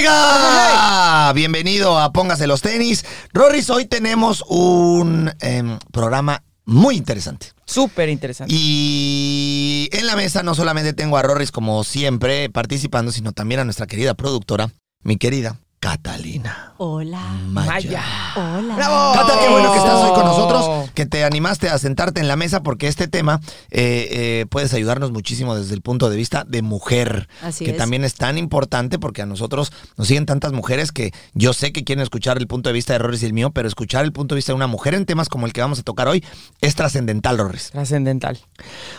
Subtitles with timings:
[0.00, 3.04] Oiga, bienvenido a Póngase los tenis.
[3.34, 7.48] Rorris, hoy tenemos un em, programa muy interesante.
[7.66, 8.50] Súper interesante.
[8.56, 13.64] Y en la mesa no solamente tengo a Rorris como siempre participando, sino también a
[13.64, 14.70] nuestra querida productora,
[15.02, 16.74] mi querida Catalina.
[16.76, 17.22] Hola.
[17.48, 18.04] Maya.
[18.36, 18.76] Hola.
[18.76, 19.14] ¡Bravo!
[19.14, 22.36] Cata, qué bueno que estás hoy con nosotros, que te animaste a sentarte en la
[22.36, 23.40] mesa porque este tema
[23.70, 27.76] eh, eh, puedes ayudarnos muchísimo desde el punto de vista de mujer, Así que es.
[27.78, 31.82] también es tan importante porque a nosotros nos siguen tantas mujeres que yo sé que
[31.82, 34.34] quieren escuchar el punto de vista de Rorris y el mío, pero escuchar el punto
[34.34, 36.22] de vista de una mujer en temas como el que vamos a tocar hoy
[36.60, 37.70] es trascendental, Rorris.
[37.70, 38.38] Trascendental.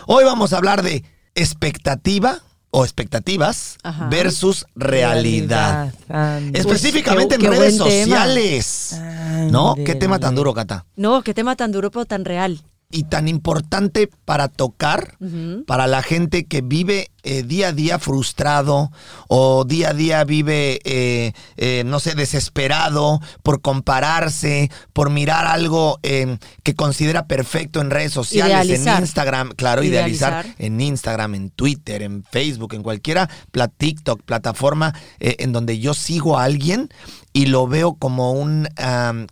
[0.08, 1.04] Hoy vamos a hablar de
[1.36, 2.40] expectativa
[2.74, 4.08] o expectativas Ajá.
[4.08, 5.92] versus realidad.
[6.54, 7.84] Específicamente Qué- en qué redes tema.
[7.90, 9.00] sociales.
[9.50, 9.74] ¿No?
[9.76, 10.86] ¿Qué tema tan duro, Cata?
[10.96, 12.60] No, qué tema tan duro pero tan real.
[12.94, 15.16] y tan importante para tocar
[15.66, 18.90] para la gente que vive eh, día a día frustrado
[19.28, 25.98] o día a día vive, eh, eh, no sé, desesperado por compararse, por mirar algo
[26.02, 29.00] eh, que considera perfecto en redes sociales, en.
[29.02, 30.64] Instagram, claro, idealizar, Idealizar.
[30.64, 35.94] en Instagram, en Twitter, en Facebook, en cualquiera pla- TikTok, plataforma eh, en donde yo
[35.94, 36.88] sigo a alguien
[37.34, 38.68] y lo veo como un,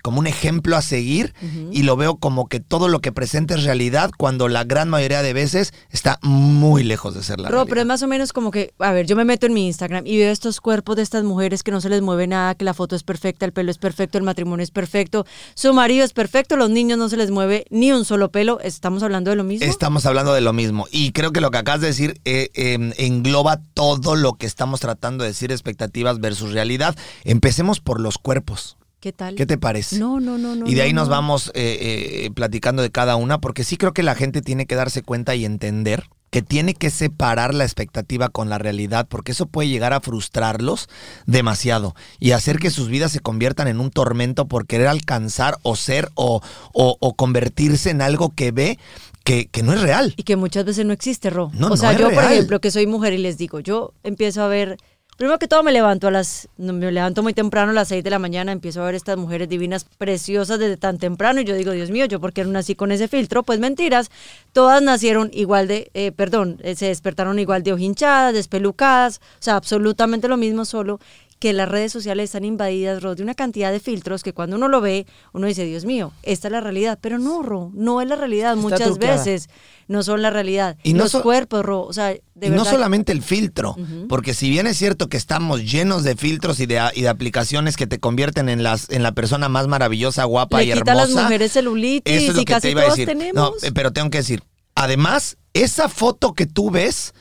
[0.03, 1.35] como un ejemplo a seguir
[1.71, 5.21] y lo veo como que todo lo que presenta es realidad cuando la gran mayoría
[5.23, 7.71] de veces está muy lejos de ser la realidad.
[7.81, 10.07] Pero es más o menos como que, a ver, yo me meto en mi Instagram
[10.07, 12.75] y veo estos cuerpos de estas mujeres que no se les mueve nada, que la
[12.75, 16.57] foto es perfecta, el pelo es perfecto, el matrimonio es perfecto, su marido es perfecto,
[16.57, 18.61] los niños no se les mueve ni un solo pelo.
[18.61, 19.67] ¿Estamos hablando de lo mismo?
[19.67, 20.87] Estamos hablando de lo mismo.
[20.91, 24.81] Y creo que lo que acabas de decir eh, eh, engloba todo lo que estamos
[24.81, 26.95] tratando de decir, expectativas versus realidad.
[27.25, 28.77] Empecemos por los cuerpos.
[29.01, 29.35] ¿Qué tal?
[29.37, 29.99] ¿Qué te parece?
[29.99, 30.67] No, no, no, no.
[30.67, 31.15] y de ahí no, nos no.
[31.15, 34.75] vamos eh, eh, platicando de cada una, porque sí creo que la gente tiene que
[34.75, 39.47] darse cuenta y entender que tiene que separar la expectativa con la realidad, porque eso
[39.47, 40.89] puede llegar a frustrarlos
[41.27, 45.77] demasiado y hacer que sus vidas se conviertan en un tormento por querer alcanzar o
[45.77, 46.41] ser o,
[46.73, 48.79] o- o convertirse en algo que ve
[49.25, 50.15] que, que no es real.
[50.17, 51.51] Y que muchas veces no existe, Ro.
[51.55, 53.93] No, o no sea, es yo, por ejemplo, que soy mujer y les digo, yo
[54.03, 54.79] empiezo a ver.
[55.21, 58.09] Primero que todo me levanto a las, me levanto muy temprano a las 6 de
[58.09, 61.73] la mañana, empiezo a ver estas mujeres divinas, preciosas desde tan temprano y yo digo,
[61.73, 64.11] Dios mío, yo por qué no nací con ese filtro, pues mentiras,
[64.55, 69.57] todas nacieron igual de, eh, perdón, eh, se despertaron igual de ojinchadas, despelucadas, o sea,
[69.57, 71.01] absolutamente lo mismo, solo
[71.41, 74.69] que las redes sociales están invadidas, Ro, de una cantidad de filtros que cuando uno
[74.69, 78.07] lo ve, uno dice, Dios mío, esta es la realidad, pero no, Ro, no es
[78.09, 79.17] la realidad, Está muchas truqueada.
[79.17, 79.49] veces
[79.89, 80.77] no son la realidad.
[80.83, 82.57] Y no Los so- cuerpos, Ro, o sea, de y verdad.
[82.57, 83.75] no solamente el filtro,
[84.09, 87.77] porque si bien es cierto que estamos llenos de filtros y de, y de aplicaciones
[87.79, 90.95] que te convierten en, las, en la persona más maravillosa, guapa Le y a hermosa.
[90.95, 93.09] las mujeres celulitis Eso es lo y que casi te iba a todos decir.
[93.09, 93.35] tenemos.
[93.35, 94.43] No, eh, pero tengo que decir,
[94.75, 97.13] además, esa foto que tú ves,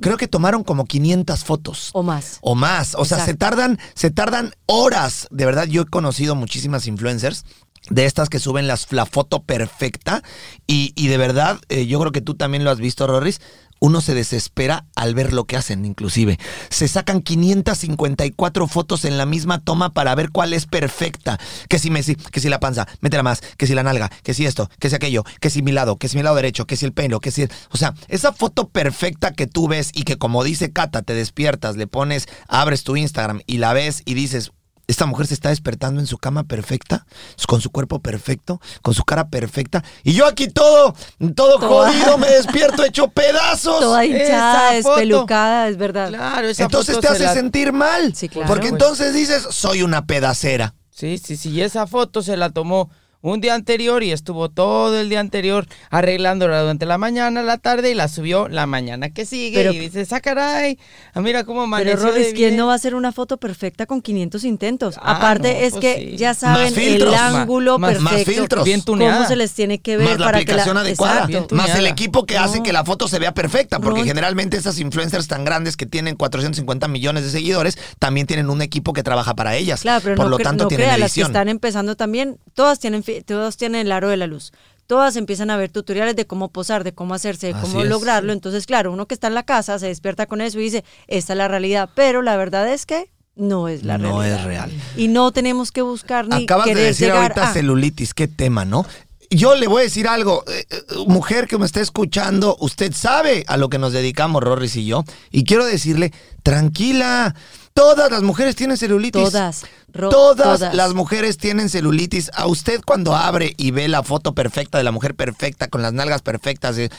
[0.00, 1.90] creo que tomaron como 500 fotos.
[1.92, 2.38] O más.
[2.42, 2.94] O más.
[2.94, 5.26] O sea, se tardan, se tardan horas.
[5.30, 7.44] De verdad, yo he conocido muchísimas influencers
[7.88, 10.22] de estas que suben las, la foto perfecta.
[10.66, 13.40] Y, y de verdad, eh, yo creo que tú también lo has visto, Rorris.
[13.80, 16.38] Uno se desespera al ver lo que hacen, inclusive.
[16.68, 21.38] Se sacan 554 fotos en la misma toma para ver cuál es perfecta.
[21.68, 24.44] Que si Messi, que si la panza, métela más, que si la nalga, que si
[24.46, 26.84] esto, que si aquello, que si mi lado, que si mi lado derecho, que si
[26.84, 27.44] el pelo, que si...
[27.70, 31.76] O sea, esa foto perfecta que tú ves y que como dice Cata, te despiertas,
[31.76, 34.52] le pones, abres tu Instagram y la ves y dices...
[34.90, 37.06] Esta mujer se está despertando en su cama perfecta,
[37.46, 39.84] con su cuerpo perfecto, con su cara perfecta.
[40.02, 40.94] Y yo aquí todo,
[41.36, 43.78] todo Toda- jodido, me despierto hecho pedazos.
[43.80, 46.08] Toda hinchada, despelucada, es verdad.
[46.08, 48.14] Claro, esa Entonces foto te se hace la- sentir mal.
[48.16, 48.48] Sí, claro.
[48.48, 50.74] Porque entonces dices, soy una pedacera.
[50.90, 51.50] Sí, sí, sí.
[51.50, 52.90] Y esa foto se la tomó
[53.22, 57.90] un día anterior y estuvo todo el día anterior arreglándola durante la mañana, la tarde
[57.90, 59.56] y la subió la mañana que sigue.
[59.56, 60.78] Pero- y dice, sacaray,
[61.12, 62.56] ah, mira cómo amaneció Pero Robis, ¿quién bien".
[62.56, 64.96] no va a hacer una foto perfecta con 500 intentos?
[64.98, 66.16] Ah, Aparte no, es pues que sí.
[66.16, 68.64] ya saben Más filtros, el ángulo más- más perfecto, filtros.
[68.64, 69.16] Bien tuneada.
[69.16, 71.54] cómo se les tiene que ver Más la para aplicación que la adecuada, Exacto.
[71.54, 75.28] más el equipo que hace que la foto se vea perfecta, porque generalmente esas influencers
[75.28, 79.56] tan grandes que tienen 450 millones de seguidores también tienen un equipo que trabaja para
[79.56, 79.82] ellas.
[79.82, 81.30] Claro, pero Por no, lo tanto no tienen crea, las que edición.
[81.32, 84.52] están empezando también, todas tienen, todas tienen el aro de la luz.
[84.86, 87.88] Todas empiezan a ver tutoriales de cómo posar, de cómo hacerse, de Así cómo es.
[87.88, 88.32] lograrlo.
[88.32, 91.32] Entonces, claro, uno que está en la casa se despierta con eso y dice, esta
[91.34, 91.90] es la realidad.
[91.94, 94.40] Pero la verdad es que no es la No realidad.
[94.40, 94.70] es real.
[94.96, 97.52] Y no tenemos que buscar ni Acabas de decir llegar ahorita a...
[97.52, 98.84] celulitis, qué tema, ¿no?
[99.32, 103.44] Yo le voy a decir algo, eh, eh, mujer que me está escuchando, usted sabe
[103.46, 106.12] a lo que nos dedicamos, Rorris y yo, y quiero decirle,
[106.42, 107.36] tranquila,
[107.74, 109.22] todas las mujeres tienen celulitis.
[109.22, 110.74] Todas, Ro- todas, todas.
[110.74, 112.30] las mujeres tienen celulitis.
[112.34, 115.92] A usted cuando abre y ve la foto perfecta de la mujer perfecta, con las
[115.92, 116.90] nalgas perfectas, eh,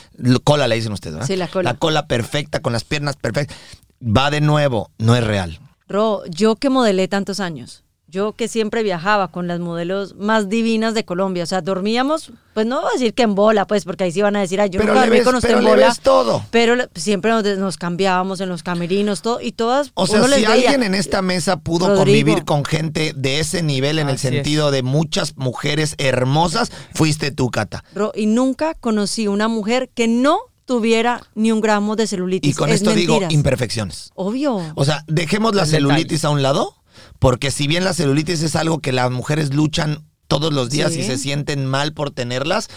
[0.44, 1.26] cola le dicen ustedes, ¿verdad?
[1.26, 1.72] Sí, la cola.
[1.72, 3.56] La cola perfecta, con las piernas perfectas,
[4.02, 5.60] va de nuevo, no es real.
[5.88, 7.81] Ro, yo que modelé tantos años,
[8.12, 12.66] yo que siempre viajaba con las modelos más divinas de Colombia, o sea, dormíamos, pues
[12.66, 14.68] no voy a decir que en bola, pues, porque ahí sí van a decir, ay,
[14.70, 15.86] yo Pero nunca dormí con usted pero en le bola.
[15.88, 16.44] ves todo.
[16.50, 20.40] Pero siempre nos, nos cambiábamos en los camerinos, todo, y todas, O sea, uno les
[20.40, 20.54] si veía.
[20.70, 22.04] alguien en esta mesa pudo Rodrigo.
[22.04, 24.20] convivir con gente de ese nivel en el es.
[24.20, 27.82] sentido de muchas mujeres hermosas, fuiste tú, Cata.
[28.14, 32.50] Y nunca conocí una mujer que no tuviera ni un gramo de celulitis.
[32.50, 34.10] Y con Es esto digo imperfecciones.
[34.14, 34.60] Obvio.
[34.74, 36.76] O sea, dejemos la El celulitis a un lado,
[37.18, 41.00] porque si bien la celulitis es algo que las mujeres luchan todos los días Sí.
[41.00, 42.68] y se sienten mal por tenerlas,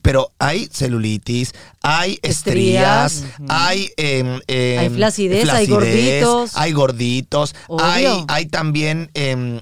[0.00, 1.52] pero hay celulitis,
[1.82, 3.50] hay estrías, Estrías.
[3.50, 3.90] hay...
[3.98, 6.52] Hay flacidez, hay gorditos.
[6.54, 7.84] Hay gorditos, Obvio.
[7.84, 9.60] hay, hay también em,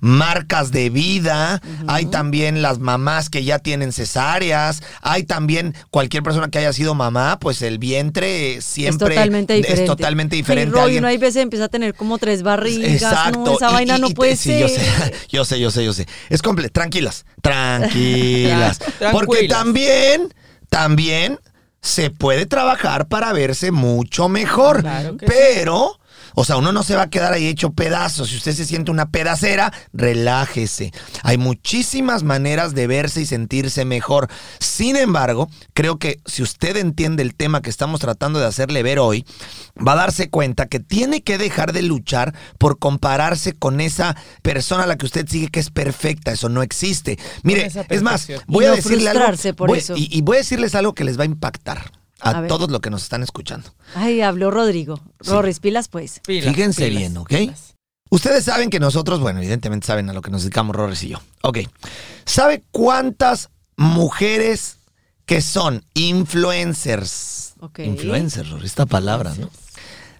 [0.00, 6.48] marcas de vida, hay también las mamás que ya tienen cesáreas, hay también cualquier persona
[6.48, 9.82] que haya sido mamá, pues el vientre siempre es totalmente diferente.
[9.82, 10.78] es totalmente diferente.
[10.78, 12.90] Alguien- uno hay veces empieza a tener como tres barrigas.
[13.02, 13.44] Exacto.
[13.44, 15.12] No, esa y- vaina y- no y puede sí, ser.
[15.28, 16.06] yo sé, yo sé, yo sé, yo sé.
[16.28, 16.72] Es completo.
[16.72, 18.78] Tranquilas, tranquilas.
[19.12, 20.34] Porque también,
[20.68, 21.38] también
[21.80, 24.80] se puede trabajar para verse mucho mejor.
[24.80, 25.97] Claro que pero,
[26.40, 28.28] o sea, uno no se va a quedar ahí hecho pedazos.
[28.28, 30.92] Si usted se siente una pedacera, relájese.
[31.22, 34.28] Hay muchísimas maneras de verse y sentirse mejor.
[34.60, 38.98] Sin embargo, creo que si usted entiende el tema que estamos tratando de hacerle ver
[38.98, 39.24] hoy,
[39.76, 44.84] va a darse cuenta que tiene que dejar de luchar por compararse con esa persona
[44.84, 46.30] a la que usted sigue que es perfecta.
[46.32, 47.18] Eso no existe.
[47.42, 49.24] Mire, es más, voy Y a no decirle algo.
[49.56, 49.94] por voy- eso.
[49.96, 52.90] y, y voy a decirles algo que les va a impactar a, todos los que
[52.90, 53.70] nos están escuchando.
[53.94, 55.00] Ay, habló Rodrigo.
[55.20, 55.30] Sí.
[55.30, 56.20] Rorris, pilas pues.
[56.26, 57.28] Pilas, Fíjense pilas, bien, ¿ok?
[57.28, 57.74] pilas.
[58.10, 61.18] Ustedes saben que nosotros, bueno, evidentemente saben a lo que nos dedicamos Rorres y yo.
[61.42, 61.58] Ok.
[62.24, 64.78] ¿Sabe cuántas mujeres
[65.26, 67.54] que son influencers?
[67.60, 67.80] Ok.
[67.80, 69.50] Influencers, Rorris, esta palabra, ¿no?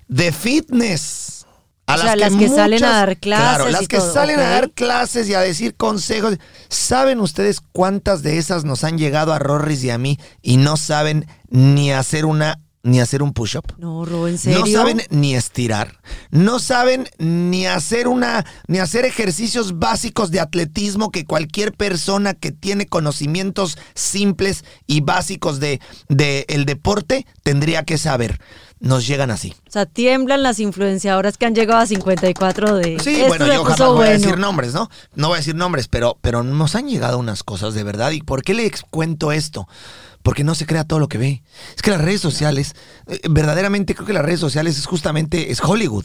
[0.06, 1.46] De fitness.
[1.86, 4.38] A O sea, las que salen a dar clases Claro, las y que todo, salen
[4.38, 6.36] a dar clases y a decir consejos.
[6.68, 10.76] ¿Saben ustedes cuántas de esas nos han llegado a Rorris y a mí y no
[10.76, 13.74] saben ni hacer una ni hacer un push-up?
[13.76, 14.60] No, Ro, ¿en serio?
[14.60, 16.00] No saben ni estirar,
[16.30, 22.50] no saben ni hacer una, ni hacer ejercicios básicos de atletismo que cualquier persona que
[22.52, 28.40] tiene conocimientos simples y básicos de, de el deporte tendría que saber.
[28.80, 29.54] Nos llegan así.
[29.66, 33.00] O sea, tiemblan las influenciadoras que han llegado a 54 de...
[33.00, 34.12] Sí, Esto bueno, yo jamás voy a bueno.
[34.12, 34.88] decir nombres, ¿no?
[35.16, 38.12] No voy a decir nombres, pero, pero nos han llegado unas cosas de verdad.
[38.12, 39.66] ¿Y por qué le ex- cuento esto?
[40.28, 41.42] Porque no se crea todo lo que ve.
[41.75, 42.75] Es que las redes sociales,
[43.06, 46.04] eh, verdaderamente creo que las redes sociales es justamente, es Hollywood.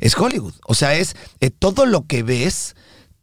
[0.00, 0.52] Es Hollywood.
[0.66, 2.76] O sea, es eh, todo lo que ves,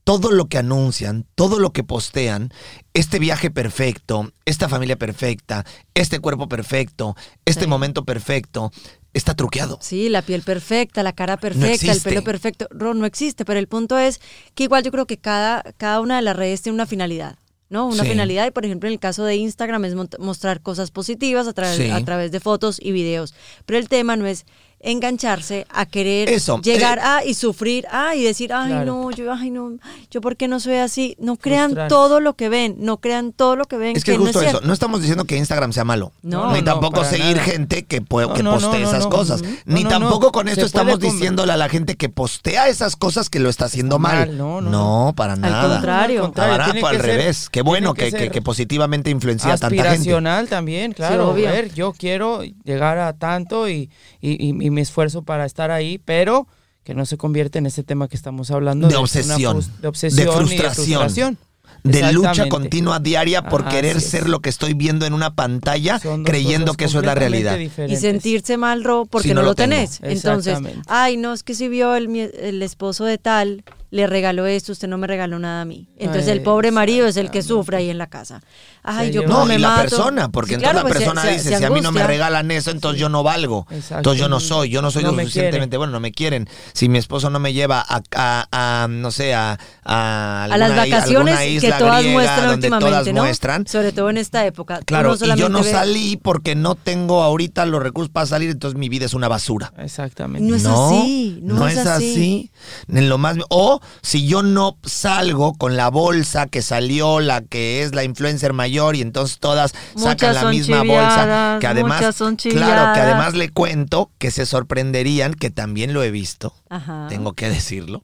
[0.04, 2.52] todo lo que anuncian, todo lo que postean,
[2.96, 5.64] este viaje perfecto, esta familia perfecta,
[5.94, 7.16] este cuerpo perfecto,
[7.46, 7.68] este Sí.
[7.68, 8.72] momento perfecto,
[9.14, 9.78] está truqueado.
[9.80, 12.68] Sí, la piel perfecta, la cara perfecta, el pelo perfecto.
[12.72, 14.20] Ro, no existe, pero el punto es
[14.56, 17.38] que igual yo creo que cada, cada una de las redes tiene una finalidad.
[17.70, 17.88] ¿No?
[17.88, 18.10] Una Sí.
[18.10, 21.78] finalidad y por ejemplo en el caso de Instagram es mostrar cosas positivas a, través
[21.78, 21.90] Sí.
[21.90, 23.34] a través de fotos y videos.
[23.66, 24.46] Pero el tema no es
[24.82, 28.86] engancharse a querer Eso, llegar eh, a y sufrir a y decir, ay Claro.
[28.86, 29.72] no, yo, ay no,
[30.12, 31.16] yo por qué no soy así.
[31.20, 33.96] No crean todo lo que ven, no crean todo lo que ven.
[33.96, 34.68] Es que, no justo eso, cierto.
[34.68, 36.12] no estamos diciendo que Instagram sea malo.
[36.22, 36.52] No.
[36.54, 37.44] ni No, tampoco seguir nada.
[37.44, 39.10] gente que, que postee no, esas no.
[39.10, 39.42] cosas.
[39.66, 40.32] Ni tampoco no.
[40.32, 43.66] con esto Se estamos diciéndole a la gente que postea esas cosas que lo está
[43.66, 44.28] haciendo Está mal.
[44.30, 45.76] mal, no, no, para nada.
[45.76, 46.20] contrario.
[46.20, 47.50] Al contrario, Ahora, tiene al que ser- revés.
[47.50, 49.82] Qué bueno que, que que- que positivamente influencia a tanta gente.
[49.90, 51.30] aspiracional también, claro.
[51.32, 51.50] obvio.
[51.50, 53.90] a ver, yo quiero llegar a tanto y,
[54.22, 56.48] y, y- y me esfuerzo para estar ahí, pero
[56.84, 60.32] que no se convierte en ese tema que estamos hablando De obsesión, de obsesión de
[60.32, 60.86] y frustración.
[61.02, 61.38] frustración.
[61.84, 66.00] De lucha continua diaria por Ajá, querer ser lo que estoy viendo en una pantalla,
[66.26, 67.58] creyendo que eso es la realidad.
[67.58, 70.00] y sentirse mal, Ro, porque Si no no, lo tenés.
[70.04, 70.58] Entonces,
[70.88, 74.72] ay, no, es que si vio el, mi- el esposo de tal, le regaló esto,
[74.72, 75.88] usted no me regaló nada a mí.
[75.98, 78.42] Entonces el pobre marido es el que sufre ahí en la casa.
[78.84, 79.82] Ay, yo No, me y la mato.
[79.82, 81.92] persona, porque Sí, entonces claro, la pues, persona se- dice, se si a mí no
[81.92, 83.66] me regalan eso, entonces yo no valgo.
[83.72, 83.98] Exacto.
[83.98, 86.48] Entonces yo no soy, yo no soy No lo me suficientemente bueno, no me quieren.
[86.74, 90.62] Si mi esposo no me lleva a, a- a, no sé, a, a, a las
[90.70, 93.22] alguna i- vacaciones alguna que isla todas griega muestran donde últimamente, todas ¿no?
[93.24, 93.68] muestran.
[93.68, 94.80] Sobre todo en esta época.
[94.86, 98.78] Claro, y yo no ve- salí porque no tengo ahorita los recursos para salir, entonces
[98.80, 99.74] mi vida es una basura.
[99.78, 100.48] Exactamente.
[100.48, 102.52] No es así, no es así.
[102.88, 107.84] En lo más o si yo no salgo con la bolsa que salió, la que
[107.84, 112.94] es la influencer mayor y entonces todas sacan la misma bolsa, que además son claro,
[112.94, 116.54] que además le cuento que se sorprenderían que también lo he visto.
[116.70, 117.08] Ajá.
[117.10, 118.04] Tengo que decirlo.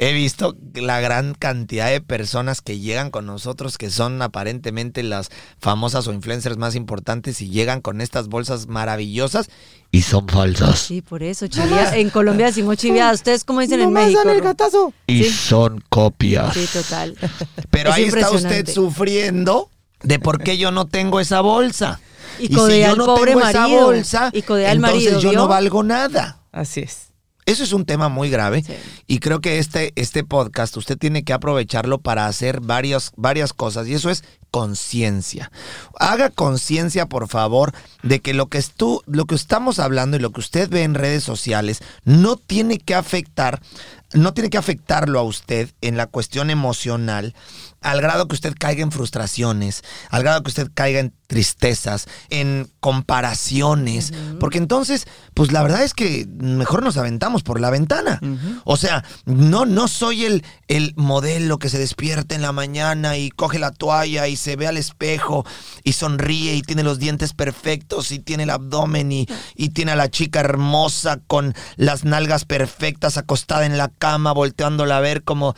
[0.00, 5.28] He visto la gran cantidad de personas que llegan con nosotros, que son aparentemente las
[5.58, 9.50] famosas o influencers más importantes y llegan con estas bolsas maravillosas
[9.90, 10.78] y son falsas.
[10.78, 13.12] Sí, por eso, chivia- en Colombia decimos chiviada.
[13.12, 14.20] ¿Ustedes cómo dicen en México?
[14.24, 14.92] dan el gatazo.
[15.08, 15.30] Y Sí.
[15.30, 16.54] son copias.
[16.54, 17.16] Sí, total.
[17.70, 19.68] Pero Es ahí está usted sufriendo
[20.02, 22.00] de por qué yo no tengo esa bolsa.
[22.38, 23.84] Y si codea yo al no pobre tengo esa marido.
[23.86, 25.38] bolsa, Y codea al entonces marido, yo ¿vio?
[25.40, 26.38] no valgo nada.
[26.52, 27.07] Así es.
[27.48, 28.74] Eso es un tema muy grave Sí.
[29.06, 33.88] y creo que este, este podcast usted tiene que aprovecharlo para hacer varias, varias cosas
[33.88, 35.50] y eso es conciencia.
[35.98, 40.30] Haga conciencia, por favor, de que lo que, estu- lo que estamos hablando y lo
[40.30, 43.60] que usted ve en redes sociales no tiene que afectar,
[44.12, 47.34] no tiene que afectarlo a usted en la cuestión emocional
[47.80, 52.70] al grado que usted caiga en frustraciones, al grado que usted caiga en tristezas, en
[52.80, 58.18] comparaciones, porque entonces, pues la verdad es que mejor nos aventamos por la ventana.
[58.64, 63.30] O sea, no, no soy el, el modelo que se despierta en la mañana y
[63.30, 65.44] coge la toalla y se ve al espejo
[65.84, 69.96] y sonríe y tiene los dientes perfectos y tiene el abdomen y, y tiene a
[69.96, 75.54] la chica hermosa con las nalgas perfectas acostada en la cama volteándola a ver como...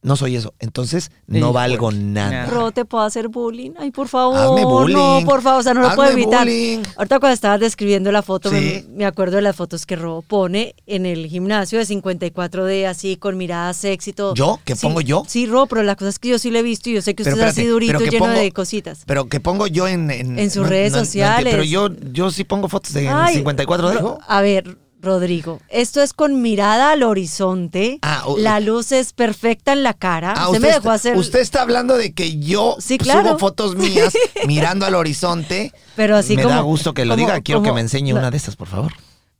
[0.00, 0.54] No soy eso.
[0.60, 2.46] Entonces, no valgo nada.
[2.46, 3.72] Ro, ¿te puedo hacer bullying?
[3.78, 4.38] Ay, por favor.
[4.38, 4.94] Hazme bullying.
[4.94, 6.44] No, por favor, o sea, no lo Hazme puedo evitar.
[6.46, 6.82] bullying.
[6.96, 8.84] Ahorita cuando estabas describiendo la foto, Sí.
[8.88, 13.16] me, me acuerdo de las fotos que Ro pone en el gimnasio de 54D, así,
[13.16, 14.34] con mirada sexy y todo.
[14.34, 14.60] ¿Yo?
[14.64, 15.24] ¿Qué Sí, pongo yo?
[15.26, 17.14] Sí, Ro, pero la cosa es que yo sí lo he visto y yo sé
[17.16, 19.00] que Pero usted es así espérate, durito, pero que lleno pongo- de cositas.
[19.04, 20.10] Pero que pongo yo en...
[20.10, 21.52] En, sus redes sociales.
[21.52, 25.60] pero yo, yo sí pongo fotos de en Ay, 54 de Ro- A ver, Rodrigo,
[25.68, 27.98] esto es con mirada al horizonte.
[28.02, 30.34] Ah, la luz es perfecta en la cara.
[30.36, 31.16] Ah, usted, me dejó hacer.
[31.16, 33.28] usted está hablando de que yo Sí, claro.
[33.30, 34.12] subo fotos mías
[34.46, 35.72] mirando al horizonte.
[35.94, 37.40] Pero así me como- da gusto que lo como- diga.
[37.40, 38.92] Quiero que me enseñe una de estas, por favor.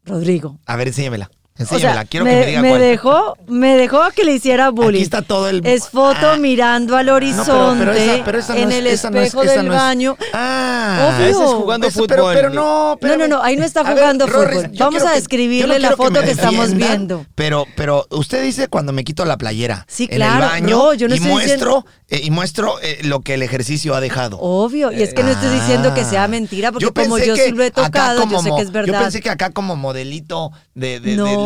[0.04, 0.58] Rodrigo.
[0.64, 1.28] A ver, enséñamela.
[1.58, 1.92] O Enséñamela.
[1.94, 2.80] sea, Quiero me, que me diga me cuál.
[2.80, 4.98] dejó, me dejó que le hiciera bullying.
[4.98, 5.66] Aquí está todo el...
[5.66, 6.36] Es foto Ah.
[6.36, 9.18] mirando al No, horizonte pero, pero esa, pero esa no en es- el esa no
[9.20, 10.16] es- espejo del es- baño.
[10.32, 11.26] Ah, Obvio.
[11.26, 12.34] Ese es jugando Eso, pero- fútbol.
[12.36, 14.76] Pero, no, No, no, no, ahí no está ver, jugando Rorris, fútbol.
[14.78, 17.26] Vamos a describirle la que foto que estamos viendo.
[17.34, 20.94] Pero, pero usted dice cuando me quito la playera Sí, en claro, el baño no,
[20.94, 24.38] yo no y estoy muestro eh, y muestro eh, lo que el ejercicio ha dejado.
[24.40, 26.28] Obvio, y es que no estoy diciendo que sea Ah.
[26.28, 28.92] mentira, porque Yo como yo sí lo he tocado, yo sé que es verdad.
[28.94, 31.00] Yo pensé que acá como modelito de.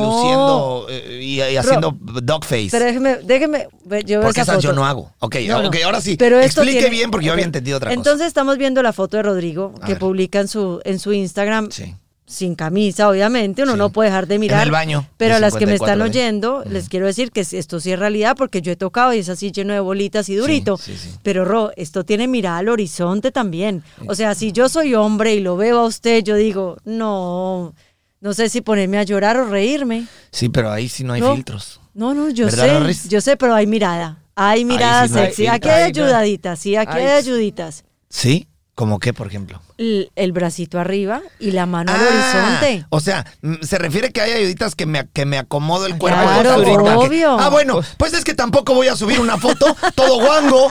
[0.07, 2.69] Luciendo eh, y, y haciendo dogface.
[2.71, 3.69] Pero déjeme, déjeme,
[4.05, 5.11] yo veo porque esa esas yo no hago.
[5.21, 5.69] Ok, No, no.
[5.69, 6.17] ok, ahora sí.
[6.17, 9.17] Pero esto Explique tiene- bien porque yo había entendido otra Entonces estamos viendo la foto
[9.17, 9.99] de Rodrigo A que ver.
[9.99, 11.67] publica en su, en su Instagram.
[11.67, 11.85] cosa.
[11.85, 11.95] Sí.
[12.25, 13.79] sin camisa, obviamente, uno Sí.
[13.79, 14.63] no puede dejar de mirar.
[14.65, 17.79] el baño, Pero a las que me 54, están oyendo, les quiero decir que esto
[17.79, 20.79] sí es realidad porque yo he tocado y es así lleno de bolitas y durito.
[20.79, 21.11] sí, sí.
[21.23, 23.83] Pero Ro, esto tiene mirada al horizonte también.
[24.07, 27.75] O sea, si yo soy hombre y lo veo a usted, yo digo, no,
[28.23, 30.07] no sé si ponerme a llorar o reírme.
[30.31, 31.35] Sí, pero ahí sí no hay No.
[31.35, 31.81] filtros.
[31.93, 33.09] No, no, yo ¿Verdad, sé, Norris?
[33.11, 34.23] yo sé, pero hay mirada.
[34.35, 35.43] Hay mirada sí no hay sexy.
[35.43, 35.55] filtro.
[35.57, 37.85] Aquí hay ayudaditas, sí, aquí Ay, hay ayuditas.
[38.09, 38.49] ¿Sí?
[38.75, 39.61] ¿Cómo qué, por ejemplo?
[40.17, 42.87] El, bracito arriba y la mano al Ah, horizonte.
[42.91, 46.21] O sea, mm, se refiere que hay ayuditas que me, que me acomodo el cuerpo.
[46.21, 47.37] de Claro, obvio.
[47.39, 50.69] ah, bueno, pues es que tampoco voy a subir una foto todo guango.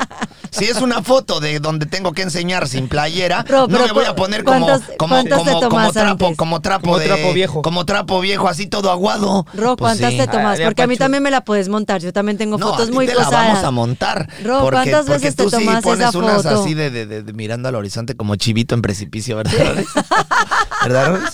[0.49, 4.03] Si es una foto de donde tengo que enseñar sin playera, Pero- no me voy
[4.05, 5.23] a poner como, ¿cuántas- como,
[5.59, 7.61] tomas trapo, como trapo Como de- trapo viejo.
[7.61, 9.45] Como trapo viejo, así todo aguado.
[9.53, 10.17] Ro, Pues ¿cuántas sí.
[10.17, 10.59] te tomas?
[10.59, 12.01] Ah, Porque a mí también me la puedes montar.
[12.01, 14.27] Yo también tengo No, fotos a ti muy te la vamos a montar.
[14.43, 16.61] Ro, porque, ¿cuántas porque veces te tú sí tomas pones esa unas foto?
[16.61, 19.53] así de, de- de- de mirando al horizonte como chivito en precipicio, ¿verdad?
[19.67, 19.87] Rolis?
[20.83, 21.29] ¿Verdad, Rolis?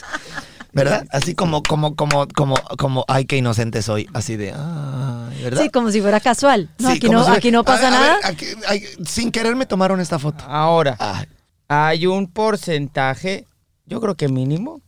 [0.74, 1.08] ¿Verdad?
[1.12, 4.08] Así como, como, como, como, como, ay, qué inocente soy.
[4.14, 5.62] Así de, ay, ¿verdad?
[5.64, 6.70] Sí, como si fuera casual.
[6.78, 8.18] No, Sí, aquí, no, si- aquí no A- pasa a nada.
[8.24, 10.44] aquí- ay, sin querer me tomaron esta foto.
[10.48, 11.26] Ahora, Ay,
[11.68, 13.46] hay un porcentaje,
[13.86, 14.82] yo creo que mínimo,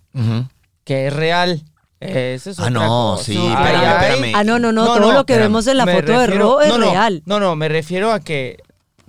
[0.83, 1.63] que es real.
[1.99, 3.23] Eso es Ah, otra no, cosa.
[3.25, 4.33] sí, espérame, espérame.
[4.35, 4.85] Ah, no, no, no.
[4.85, 5.49] todo lo que espérame.
[5.49, 7.23] vemos en la Me foto de Ro es no, no, real.
[7.25, 8.57] No, no, me refiero a que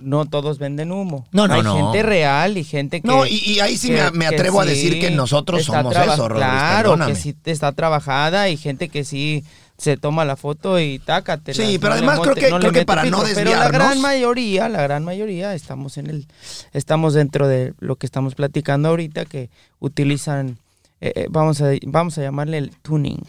[0.01, 1.25] no todos venden humo.
[1.31, 1.75] No, no, Hay no.
[1.75, 3.07] gente real y gente que.
[3.07, 6.27] No, y, y ahí sí que- me, atrevo a sí decir que nosotros somos eso,
[6.27, 7.13] Rolis, Claro, perdóname.
[7.13, 9.43] que sí está trabajada y gente que sí
[9.77, 11.53] se toma la foto y tácate.
[11.55, 14.81] Sí, pero además creo que- creo que para no Pero la desviarnos- gran mayoría, la
[14.83, 16.27] gran mayoría estamos en el,
[16.73, 20.57] estamos dentro de lo que estamos platicando ahorita que utilizan,
[21.01, 23.23] eh, eh, vamos a, vamos a llamarle el tuning.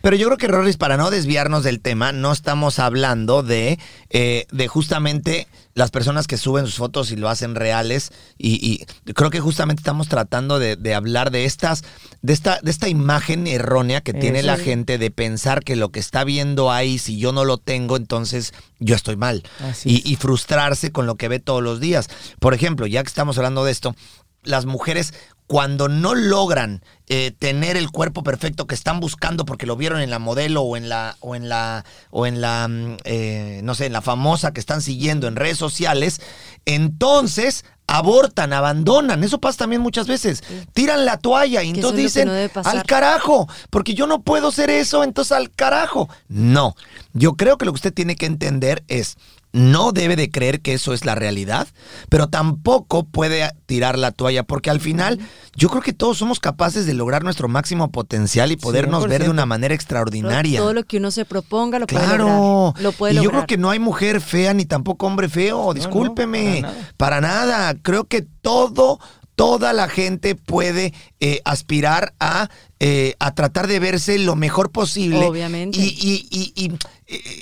[0.00, 3.78] Pero yo creo que, Roris, para no desviarnos del tema, no estamos hablando de,
[4.10, 8.10] eh, de justamente las personas que suben sus fotos y lo hacen reales.
[8.36, 11.84] Y, y creo que justamente estamos tratando de, de hablar de estas,
[12.22, 15.90] de esta, de esta imagen errónea que tiene Eso la gente de pensar que lo
[15.90, 19.44] que está viendo ahí, si yo no lo tengo, entonces yo estoy mal.
[19.60, 20.06] Así Y, es.
[20.06, 22.08] y frustrarse con lo que ve todos los días.
[22.40, 23.94] Por ejemplo, ya que estamos hablando de esto,
[24.42, 25.14] las mujeres
[25.52, 30.08] cuando no logran eh, tener el cuerpo perfecto que están buscando porque lo vieron en
[30.08, 33.84] la modelo o en la o en la o en la mm, eh, no sé
[33.84, 36.22] en la famosa que están siguiendo en redes sociales
[36.64, 42.62] entonces abortan abandonan eso pasa también muchas veces tiran la toalla y entonces dicen no
[42.64, 46.74] al carajo porque yo no puedo ser eso entonces al carajo no
[47.12, 49.16] yo creo que lo que usted tiene que entender es
[49.52, 51.68] no debe de creer que eso es la realidad,
[52.08, 55.20] pero tampoco puede tirar la toalla, porque al final
[55.54, 59.26] yo creo que todos somos capaces de lograr nuestro máximo potencial y podernos ver de
[59.28, 59.30] 100%.
[59.30, 60.58] una manera extraordinaria.
[60.58, 62.24] Todo lo que uno se proponga lo puede Claro.
[62.28, 62.82] lograr.
[62.82, 66.62] Lo puede y yo creo que no hay mujer fea ni tampoco hombre feo, discúlpeme.
[66.62, 66.94] para nada.
[66.96, 67.71] para nada.
[67.80, 68.98] Creo que todo,
[69.34, 72.48] toda la gente puede eh, aspirar a,
[72.80, 75.18] eh, a tratar de verse lo mejor posible.
[75.24, 75.78] Obviamente.
[75.78, 76.72] Y, y- y- y-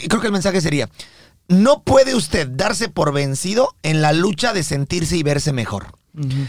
[0.04, 0.88] y creo que el mensaje sería,
[1.48, 5.94] no puede usted darse por vencido en la lucha de sentirse y verse mejor.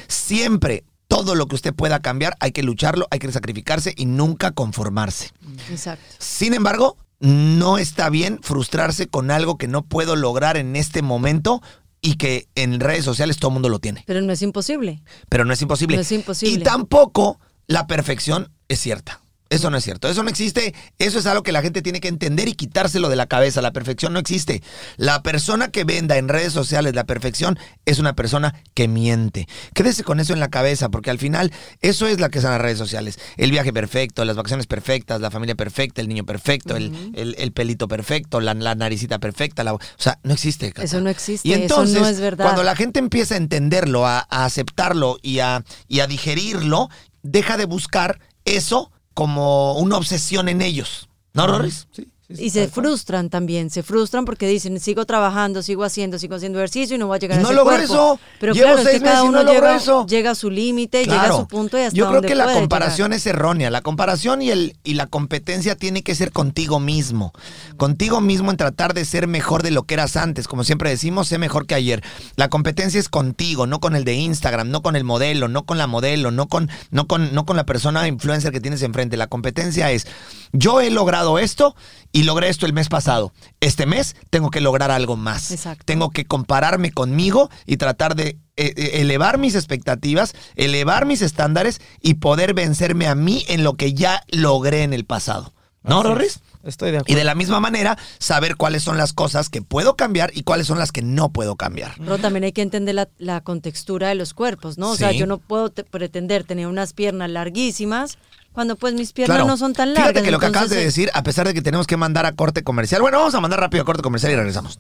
[0.08, 0.84] Siempre.
[1.08, 5.32] Todo lo que usted pueda cambiar, hay que lucharlo, hay que sacrificarse y nunca conformarse.
[5.70, 6.06] Exacto.
[6.20, 11.62] Sin embargo, no está bien frustrarse con algo que no puedo lograr en este momento
[12.02, 14.04] y que en redes sociales todo el mundo lo tiene.
[14.08, 15.04] Pero no es imposible.
[15.30, 15.96] Pero no es imposible.
[15.96, 16.56] No es imposible.
[16.56, 19.22] Y tampoco la perfección es cierta.
[19.52, 20.08] Eso no es cierto.
[20.10, 20.74] Eso no existe.
[20.98, 23.62] Eso es algo que la gente tiene que entender y quitárselo de la cabeza.
[23.62, 24.64] La perfección no existe.
[24.98, 29.48] La persona que venda en redes sociales la perfección es una persona que miente.
[29.74, 32.62] Quédese con eso en la cabeza, porque al final eso es la que son las
[32.62, 33.20] redes sociales.
[33.36, 37.52] El viaje perfecto, las vacaciones perfectas, la familia perfecta, el niño perfecto, el, el- el
[37.52, 39.64] pelito perfecto, la, la naricita perfecta.
[39.66, 40.72] la- o sea, no existe.
[40.72, 40.84] Cata.
[40.86, 42.46] Eso no existe, Y eso entonces, no es verdad.
[42.46, 46.90] cuando la gente empieza a entenderlo, a, a aceptarlo y a, y a digerirlo,
[47.22, 51.10] deja de buscar eso como una obsesión en ellos.
[51.34, 51.88] ¿No, Rorris?
[51.92, 56.60] Sí, Y se frustran también, se frustran porque dicen, sigo trabajando, sigo haciendo, sigo haciendo
[56.60, 57.94] ejercicio y no voy a llegar a No ese logro cuerpo.
[57.94, 58.20] eso.
[58.40, 60.06] Pero Llevo claro, es seis que cada meses y uno no llega, eso.
[60.08, 62.54] llega a su límite, llega a su punto y hasta Yo creo donde que la
[62.54, 63.18] comparación llegar.
[63.18, 63.70] es errónea.
[63.70, 67.34] La comparación y, el, y la competencia tiene que ser contigo mismo.
[67.78, 70.48] Contigo mismo en tratar de ser mejor de lo que eras antes.
[70.48, 72.04] Como siempre decimos, sé mejor que ayer.
[72.36, 75.78] La competencia es contigo, no con el de Instagram, no con el modelo, no con
[75.78, 79.18] la modelo, no con, no con, no con la persona influencer que tienes enfrente.
[79.18, 80.08] La competencia es,
[80.54, 81.76] yo he logrado esto
[82.12, 83.34] y logré esto el mes pasado.
[83.60, 85.52] Este mes tengo que lograr algo más.
[85.52, 85.84] Exacto.
[85.86, 91.80] Tengo que compararme conmigo y tratar de eh, eh, elevar mis expectativas, elevar mis estándares
[92.02, 95.54] y poder vencerme a mí en lo que ya logré en el pasado.
[95.84, 96.04] ¿No.
[96.04, 96.42] Rorris?
[96.64, 97.18] Estoy de Y acuerdo.
[97.18, 100.78] de la misma manera, saber cuáles son las cosas que puedo cambiar y cuáles son
[100.78, 101.96] las que no puedo cambiar.
[101.98, 104.92] Pero también hay que entender la, la contextura de los cuerpos, ¿no?
[104.92, 108.20] O sea, yo no puedo te- pretender tener unas piernas larguísimas
[108.54, 109.48] cuando pues mis piernas Claro.
[109.50, 110.10] no son tan largas.
[110.12, 112.26] Fíjate que lo que acabas de entonces, decir, a pesar de que tenemos que mandar
[112.26, 114.80] a corte comercial, bueno, vamos a mandar rápido a corte comercial y regresamos.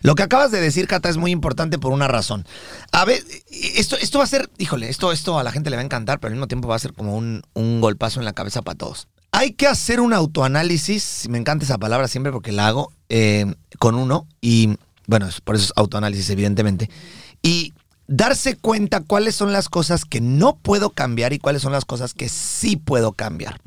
[0.00, 2.44] Lo que acabas de decir, Cata, es muy importante por una razón.
[2.90, 3.22] A ver,
[3.76, 6.18] esto, esto va a ser, híjole, esto, esto a la gente le va a encantar,
[6.18, 8.76] pero al mismo tiempo va a ser como un, un golpazo en la cabeza para
[8.76, 9.06] todos.
[9.30, 13.46] Hay que hacer un autoanálisis, me encanta esa palabra siempre porque la hago eh,
[13.78, 16.90] con uno, y bueno, por eso es autoanálisis, evidentemente.
[17.40, 17.72] Y
[18.14, 22.12] darse cuenta cuáles son las cosas que no puedo cambiar y cuáles son las cosas
[22.12, 23.58] que sí puedo cambiar.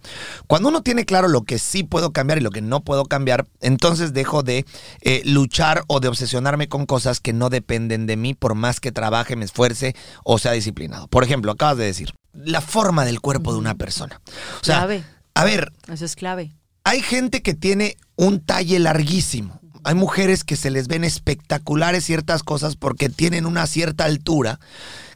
[0.45, 3.47] Cuando uno tiene claro lo que sí puedo cambiar y lo que no puedo cambiar,
[3.59, 4.65] entonces dejo de
[5.01, 8.91] eh, luchar o de obsesionarme con cosas que no dependen de mí por más que
[8.91, 11.07] trabaje, me esfuerce o sea disciplinado.
[11.07, 14.21] Por ejemplo, acabas de decir, la forma del cuerpo de una persona.
[14.61, 15.03] O sea, Clave.
[15.33, 16.51] a ver, Eso es clave.
[16.83, 19.59] hay gente que tiene un talle larguísimo.
[19.85, 24.59] Hay mujeres que se les ven espectaculares ciertas cosas porque tienen una cierta altura,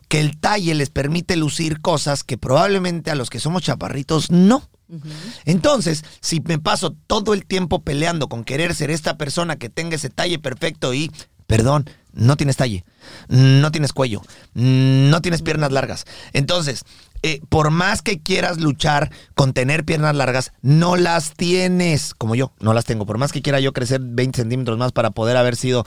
[0.08, 4.70] que el talle les permite lucir cosas que probablemente a los que somos chaparritos no.
[5.46, 9.96] Entonces, si me paso todo el tiempo peleando con querer ser esta persona que tenga
[9.96, 11.12] ese talle perfecto y,
[11.46, 12.84] perdón, no tienes talle,
[13.28, 14.22] no tienes cuello,
[14.54, 16.06] no tienes piernas largas.
[16.34, 16.84] Entonces,
[17.22, 22.54] eh, por más que quieras luchar con tener piernas largas, no las tienes, como yo,
[22.60, 23.06] no las tengo.
[23.06, 25.86] Por más que quiera yo crecer 20 centímetros más para poder haber sido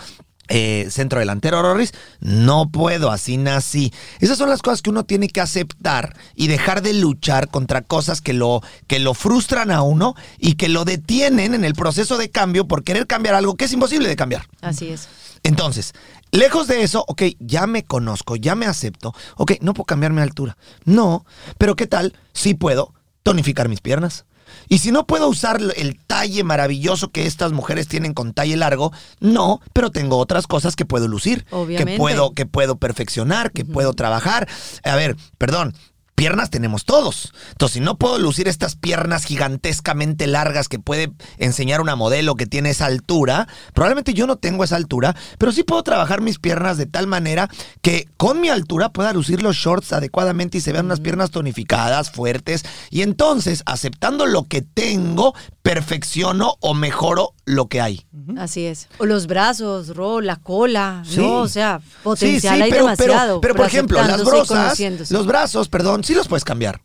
[0.49, 3.93] eh, centro delantero, Rorris, no puedo, así nací.
[4.21, 8.21] Esas son las cosas que uno tiene que aceptar y dejar de luchar contra cosas
[8.21, 12.29] que lo, que lo frustran a uno y que lo detienen en el proceso de
[12.31, 14.47] cambio por querer cambiar algo que es imposible de cambiar.
[14.61, 15.09] Así es.
[15.43, 15.93] Entonces,
[16.31, 20.21] lejos de eso, ok, ya me conozco, ya me acepto, ok, no puedo cambiar mi
[20.21, 20.57] altura.
[20.85, 21.27] No,
[21.59, 22.17] pero ¿qué tal?
[22.33, 24.25] Sí puedo tonificar mis piernas.
[24.69, 28.93] Y si no puedo usar el talle maravilloso que estas mujeres tienen con talle largo,
[29.19, 31.93] no, pero tengo otras cosas que puedo lucir, Obviamente.
[31.93, 34.49] que puedo que puedo perfeccionar, que puedo trabajar.
[34.85, 35.75] A ver, perdón,
[36.15, 37.33] piernas tenemos todos.
[37.51, 42.47] Entonces, si no puedo lucir estas piernas gigantescamente largas que puede enseñar una modelo que
[42.47, 46.77] tiene esa altura, probablemente yo no tengo esa altura, pero sí puedo trabajar mis piernas
[46.77, 47.49] de tal manera
[47.81, 52.11] que con mi altura pueda lucir los shorts adecuadamente y se vean unas piernas tonificadas,
[52.11, 52.65] fuertes.
[52.91, 58.07] Y entonces, aceptando lo que tengo, perfecciono o mejoro lo que hay.
[58.39, 58.89] Así es.
[58.99, 61.19] O los brazos, Ro, la cola, Sí.
[61.19, 61.41] ¿no?
[61.41, 63.41] O sea, potencial Sí, sí, hay pero, demasiado.
[63.41, 64.79] Pero, pero, por ejemplo, las brosas,
[65.11, 66.81] los brazos, perdón, sí los puedes cambiar.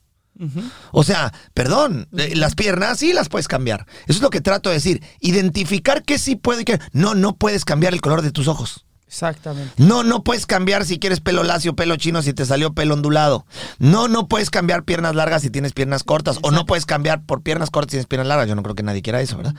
[0.92, 3.86] O sea, perdón, eh, las piernas sí las puedes cambiar.
[4.06, 5.02] Eso es lo que trato de decir.
[5.20, 7.16] Identificar qué sí puede y qué no.
[7.16, 8.86] No puedes cambiar el color de tus ojos.
[9.08, 9.72] Exactamente.
[9.78, 13.46] No, no puedes cambiar si quieres pelo lacio, pelo chino, si te salió pelo ondulado.
[13.80, 16.40] No, no puedes cambiar piernas largas si tienes piernas cortas.
[16.42, 18.48] O no puedes cambiar por piernas cortas si tienes piernas largas.
[18.50, 19.56] Yo no creo que nadie quiera eso, ¿verdad?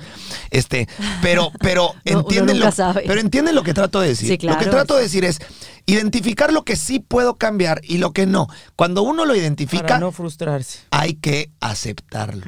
[0.51, 0.87] Este,
[1.23, 3.05] pero, pero No, entienden lo, sabe.
[3.07, 4.29] pero entienden lo que trato de decir.
[4.29, 4.59] Sí, claro.
[4.59, 5.41] Lo que trato de decir es
[5.87, 8.49] identificar lo que sí puedo cambiar y lo que no.
[8.77, 10.81] Cuando uno lo identifica, Para no frustrarse.
[10.91, 12.45] hay que aceptarlo.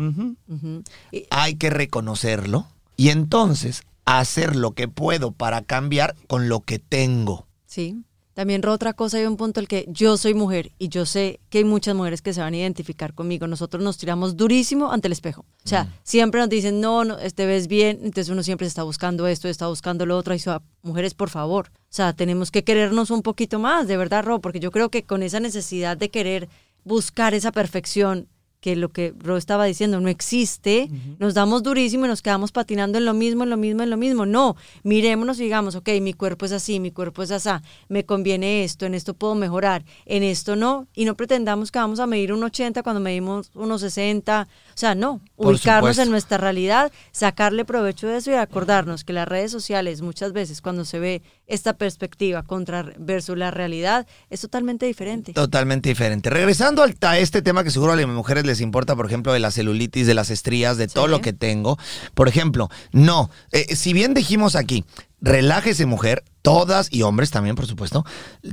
[1.12, 6.78] Y- hay que reconocerlo y entonces hacer lo que puedo para cambiar con lo que
[6.78, 7.46] tengo.
[7.66, 8.04] Sí.
[8.32, 11.40] También Ro, otra cosa, hay un punto el que yo soy mujer y yo sé
[11.50, 13.46] que hay muchas mujeres que se van a identificar conmigo.
[13.46, 15.42] Nosotros nos tiramos durísimo ante el espejo.
[15.42, 17.98] O sea, siempre nos dicen, no, no, te ves bien.
[18.02, 20.32] Entonces uno siempre está buscando esto, está buscando lo otro.
[20.32, 21.70] Y dice, "Ah, mujeres, por favor.
[21.74, 25.02] O sea, tenemos que querernos un poquito más, de verdad, Ro, porque yo creo que
[25.02, 26.48] con esa necesidad de querer
[26.84, 28.28] buscar esa perfección,
[28.60, 32.98] que lo que Ro estaba diciendo no existe, nos damos durísimo y nos quedamos patinando
[32.98, 34.26] en lo mismo, en lo mismo, en lo mismo.
[34.26, 37.50] No, mirémonos y digamos, ok, mi cuerpo es así, mi cuerpo es así,
[37.88, 42.00] me conviene esto, en esto puedo mejorar, en esto no, y no pretendamos que vamos
[42.00, 46.02] a medir un 80 cuando medimos unos 60, o sea, no, Por ubicarnos supuesto.
[46.02, 50.60] en nuestra realidad, sacarle provecho de eso y acordarnos que las redes sociales muchas veces
[50.60, 55.32] cuando se ve esta perspectiva contra versus la realidad es totalmente diferente.
[55.32, 56.30] Totalmente diferente.
[56.30, 59.40] Regresando al- a este tema que seguro a las mujeres les importa, por ejemplo, de
[59.40, 61.76] la celulitis, de las estrías, de todo lo que tengo.
[62.14, 64.84] Por ejemplo, no, eh, si bien dijimos aquí,
[65.20, 68.04] relájese mujer, todas, y hombres también, por supuesto,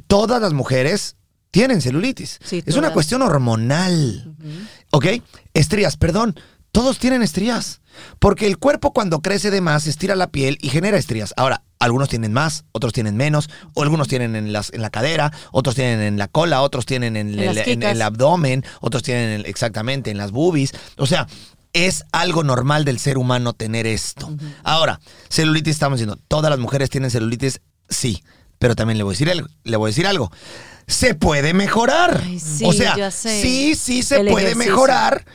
[0.07, 1.15] todas las mujeres
[1.51, 2.39] tienen celulitis.
[2.43, 4.35] Sí, es una cuestión hormonal.
[4.91, 5.05] ¿Ok?
[5.53, 6.39] Estrías, perdón.
[6.71, 7.81] Todos tienen estrías.
[8.19, 11.33] Porque el cuerpo cuando crece de más estira la piel y genera estrías.
[11.37, 15.31] Ahora, algunos tienen más, otros tienen menos, o algunos tienen en, las, en la cadera,
[15.51, 19.45] otros tienen en la cola, otros tienen en, En el, en abdomen, otros tienen en-
[19.47, 20.73] exactamente en las boobies.
[20.97, 21.27] O sea,
[21.73, 24.29] es algo normal del ser humano tener esto.
[24.63, 28.23] Ahora, celulitis, estamos diciendo, todas las mujeres tienen celulitis, sí.
[28.59, 29.47] Pero también le voy a decir algo.
[29.63, 30.31] Le voy a decir algo.
[30.87, 32.21] Se puede mejorar.
[32.23, 34.71] Ay, sí, o sea, sí, sí se El puede ejercicio.
[34.73, 35.25] mejorar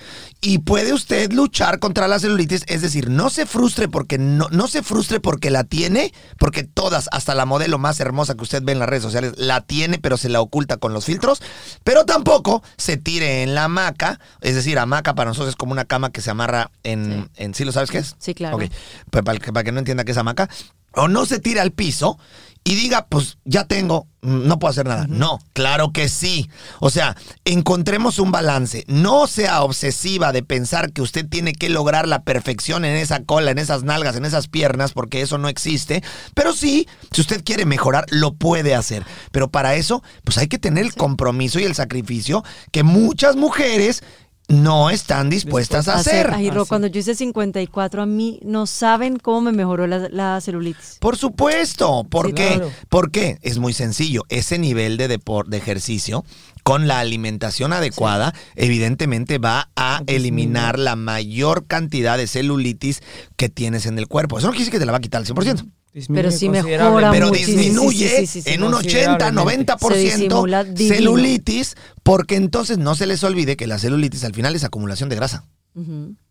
[0.41, 2.65] y puede usted luchar contra la celulitis.
[2.69, 7.09] Es decir, no se frustre porque no, no se frustre porque la tiene, porque todas,
[7.13, 10.17] hasta la modelo más hermosa que usted ve en las redes sociales, la tiene, pero
[10.17, 11.43] se la oculta con los filtros.
[11.85, 14.19] Pero tampoco se tire en la hamaca.
[14.41, 17.29] Es decir, hamaca para nosotros es como una cama que se amarra en.
[17.37, 17.43] Sí.
[17.45, 18.17] en ¿Sí lo sabes qué es?
[18.19, 18.57] Sí, claro.
[18.57, 18.65] Ok.
[19.11, 20.49] Pues para, que- para que no entienda qué es hamaca.
[20.95, 22.19] O no se tire al piso
[22.65, 25.07] y diga, pues ya tengo, no puedo hacer nada.
[25.09, 26.49] No, claro que sí.
[26.79, 28.85] O sea, encontremos un balance.
[28.87, 33.51] No sea obsesiva de pensar que usted tiene que lograr la perfección en esa cola,
[33.51, 36.05] en esas nalgas, en esas piernas, porque eso no existe.
[36.35, 39.05] Pero sí, si usted quiere mejorar, lo puede hacer.
[39.33, 44.05] Pero para eso, pues hay que tener el compromiso y el sacrificio que muchas mujeres
[44.53, 46.31] no están dispuestas a hacer.
[46.33, 50.41] Ay, Ro, cuando yo hice 54, a mí no saben cómo me mejoró la, la
[50.41, 50.99] celulitis.
[51.01, 52.05] Por supuesto.
[52.05, 52.47] ¿Por Sí, qué?
[52.49, 52.71] claro.
[52.89, 53.39] ¿Por qué?
[53.43, 54.23] Es muy sencillo.
[54.29, 56.25] Ese nivel de, depor- de ejercicio
[56.63, 63.03] con la alimentación adecuada, evidentemente va a eliminar la mayor cantidad de celulitis
[63.37, 64.39] que tienes en el cuerpo.
[64.39, 65.67] Eso no quiere decir que te la va a quitar al 100%.
[65.95, 67.11] Disminuye Pero sí mejora.
[67.11, 69.73] Pero disminuye Sí, sí, sí, sí, en un 80, considerablemente.
[69.75, 70.95] 90% Se disimula divino.
[70.95, 75.17] celulitis, porque entonces no se les olvide que la celulitis al final es acumulación de
[75.17, 75.45] grasa.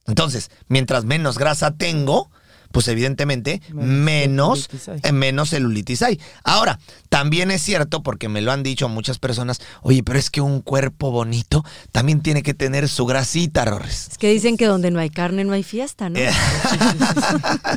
[0.07, 2.29] Entonces, mientras menos grasa tengo,
[2.71, 4.99] pues evidentemente Menos menos, celulitis hay.
[5.03, 6.19] eh, menos celulitis hay.
[6.43, 10.41] Ahora, también es cierto, porque me lo han dicho muchas personas, oye, pero es que
[10.41, 14.07] un cuerpo bonito también tiene que tener su grasita, Rorres.
[14.11, 16.19] Es que dicen que donde no hay carne no hay fiesta, ¿no?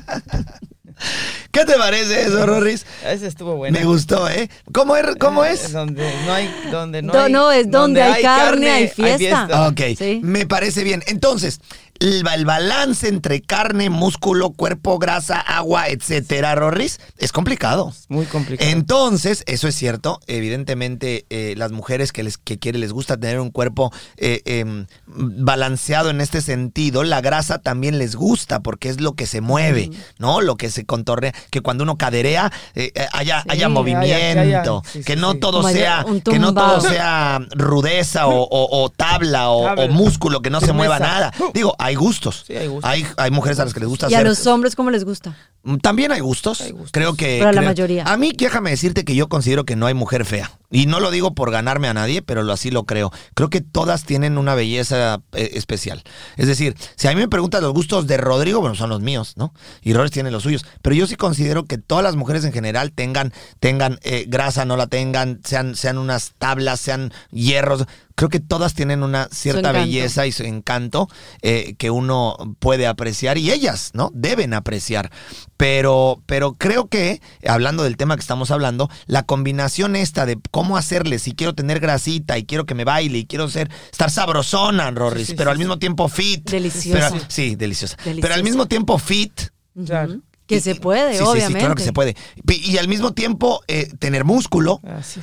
[0.99, 1.03] Eh,
[1.51, 2.85] ¿Qué te parece eso, Rorris?
[3.07, 3.79] Ese estuvo bueno.
[3.79, 4.49] Me gustó, ¿eh?
[4.73, 5.07] ¿Cómo es?
[5.21, 5.73] ¿Cómo es?
[5.73, 9.69] Donde no hay, donde no Do- hay, no, es donde hay carne, hay fiesta.
[9.69, 10.21] Ok, Sí.
[10.23, 11.03] me parece bien.
[11.07, 11.61] Entonces,
[12.01, 17.93] el, el balance entre carne, músculo, cuerpo, grasa, agua, etcétera, Rorris, es complicado.
[18.09, 18.71] Muy complicado.
[18.71, 20.21] Entonces, eso es cierto.
[20.27, 24.87] Evidentemente, eh, las mujeres que les que quiere, les gusta tener un cuerpo eh, em,
[25.07, 29.91] balanceado en este sentido, la grasa también les gusta porque es lo que se mueve,
[30.19, 30.41] ¿no?
[30.41, 34.05] Lo que se contorrea, que cuando uno caderea eh, eh, haya, Sí, haya haya- movimiento,
[34.13, 35.39] que haya- sí, que sí, no sí.
[35.41, 40.61] todo sea, que no todo sea rudeza o, o- o tabla o, músculo, que no
[40.61, 41.33] se mueva nada.
[41.53, 42.45] Digo, hay gustos.
[42.47, 42.91] Sí, hay gustos.
[42.91, 45.05] Hay, hay mujeres a las que les gusta Y a hacer los hombres, ¿cómo les
[45.05, 45.37] gusta?
[45.83, 46.61] También hay gustos.
[46.61, 46.93] Hay gustos.
[46.93, 47.37] Creo que.
[47.39, 48.05] Pero a la creo- mayoría.
[48.05, 50.51] A mí, déjame decirte que yo considero que no hay mujer fea.
[50.71, 53.13] Y no lo digo por ganarme a nadie, pero lo, así lo creo.
[53.35, 56.03] Creo que todas tienen una belleza eh, especial.
[56.37, 59.35] Es decir, si a mí me preguntas los gustos de Rodrigo, bueno, son los míos,
[59.37, 59.55] ¿no?
[59.83, 60.67] Y Rodríguez tiene los suyos.
[60.83, 64.77] Pero yo sí considero que todas las mujeres en general tengan, tengan eh, grasa, no
[64.77, 67.85] la tengan, sean, sean unas tablas, sean hierros.
[68.17, 71.09] Creo que todas tienen una cierta belleza y su encanto
[71.43, 74.11] eh, que uno puede apreciar y ellas, ¿no?
[74.15, 75.11] Deben apreciar.
[75.57, 80.77] Pero, pero creo que, hablando del tema que estamos hablando, la combinación esta de cómo
[80.77, 84.91] hacerle, si quiero tener grasita y quiero que me baile y quiero ser, estar sabrosona,
[84.91, 86.49] Rorris, Sí, sí, pero sí, al mismo tiempo fit.
[86.51, 87.11] Deliciosa.
[87.11, 87.97] Pero- sí, deliciosa.
[88.05, 89.41] Pero al mismo tiempo fit.
[89.87, 90.21] Claro.
[90.47, 91.53] Que Y- se puede, sí, sí, obviamente.
[91.55, 92.17] Sí, claro que se puede.
[92.47, 94.81] Y, y al mismo tiempo eh, tener músculo.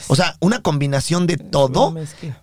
[0.08, 1.96] O sea, una combinación de todo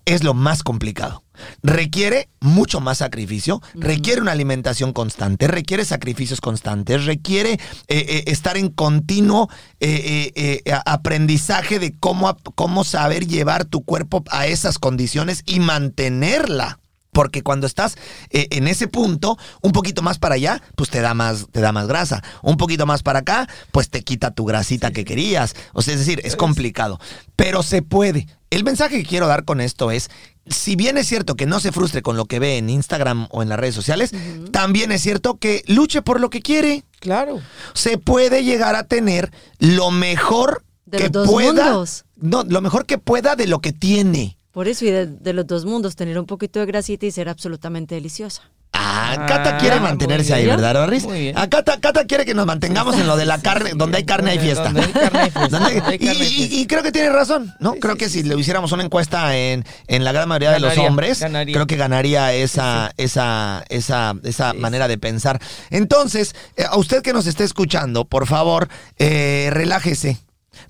[0.04, 1.24] es lo más complicado.
[1.62, 8.56] Requiere mucho más sacrificio, requiere una alimentación constante, requiere sacrificios constantes, requiere eh, eh, estar
[8.56, 9.48] en continuo
[9.80, 16.80] eh, aprendizaje de cómo, cómo saber llevar tu cuerpo a esas condiciones y mantenerla.
[17.18, 17.96] Porque cuando estás
[18.30, 21.72] eh, en ese punto, un poquito más para allá, pues te da más, te da
[21.72, 22.22] más grasa.
[22.42, 25.56] Un poquito más para acá, pues te quita tu grasita que querías.
[25.72, 27.00] O sea, es decir, es complicado.
[27.34, 28.28] Pero se puede.
[28.50, 30.10] El mensaje que quiero dar con esto es,
[30.46, 33.42] si bien es cierto que no se frustre con lo que ve en Instagram o
[33.42, 34.12] en las redes sociales,
[34.52, 36.84] también es cierto que luche por lo que quiere.
[37.00, 37.40] Claro.
[37.74, 41.64] Se puede llegar a tener lo mejor De que los dos pueda.
[41.64, 42.04] mundos.
[42.14, 44.37] No, lo mejor que pueda de lo que tiene.
[44.52, 47.28] Por eso, y de, de los dos mundos, tener un poquito de grasita y ser
[47.28, 48.42] absolutamente deliciosa.
[48.72, 50.46] Ah, Ah, Cata quiere muy mantenerse ahí.
[50.46, 51.04] ¿verdad, Doris?
[51.04, 51.34] Muy bien.
[51.38, 54.32] Ah, Cata, Cata quiere que nos mantengamos en lo de la carne, donde hay carne
[54.32, 54.64] hay fiesta.
[54.64, 55.48] Donde hay carne hay fiesta.
[55.58, 56.54] Donde- Donde hay y, carne hay y- fiesta.
[56.56, 57.74] y creo que tiene razón, ¿no?
[57.76, 61.20] creo que si le hiciéramos una encuesta en, en la gran mayoría de los hombres,
[61.20, 61.54] ganaría.
[61.54, 65.40] creo que ganaría esa, esa, esa, esa Sí, manera de pensar.
[65.70, 70.18] Entonces, eh, a usted que nos esté escuchando, por favor, eh, relájese.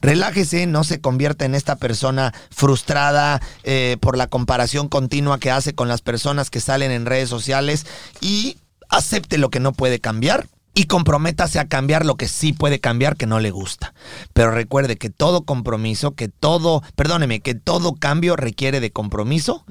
[0.01, 5.75] Relájese, no se convierta en esta persona frustrada eh, por la comparación continua que hace
[5.75, 7.87] con las personas que salen en redes sociales
[8.21, 8.59] y
[8.89, 13.17] acepte lo que no puede cambiar y comprométase a cambiar lo que sí puede cambiar
[13.17, 13.95] que no le gusta.
[14.33, 19.65] Pero recuerde que todo compromiso, que todo, perdóneme, que todo cambio requiere de compromiso,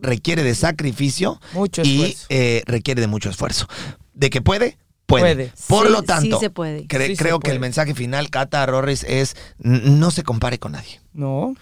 [0.00, 3.68] requiere de sacrificio Mucho y eh, requiere de mucho esfuerzo.
[4.14, 4.78] ¿De que puede?
[5.06, 5.34] Puede.
[5.34, 5.52] Puede.
[5.68, 6.86] Por Sí, lo tanto, sí se puede.
[6.88, 10.72] cre- Sí se creo que el mensaje final, Cata Rorris, es no se compare con
[10.72, 11.00] nadie.
[11.12, 11.54] No.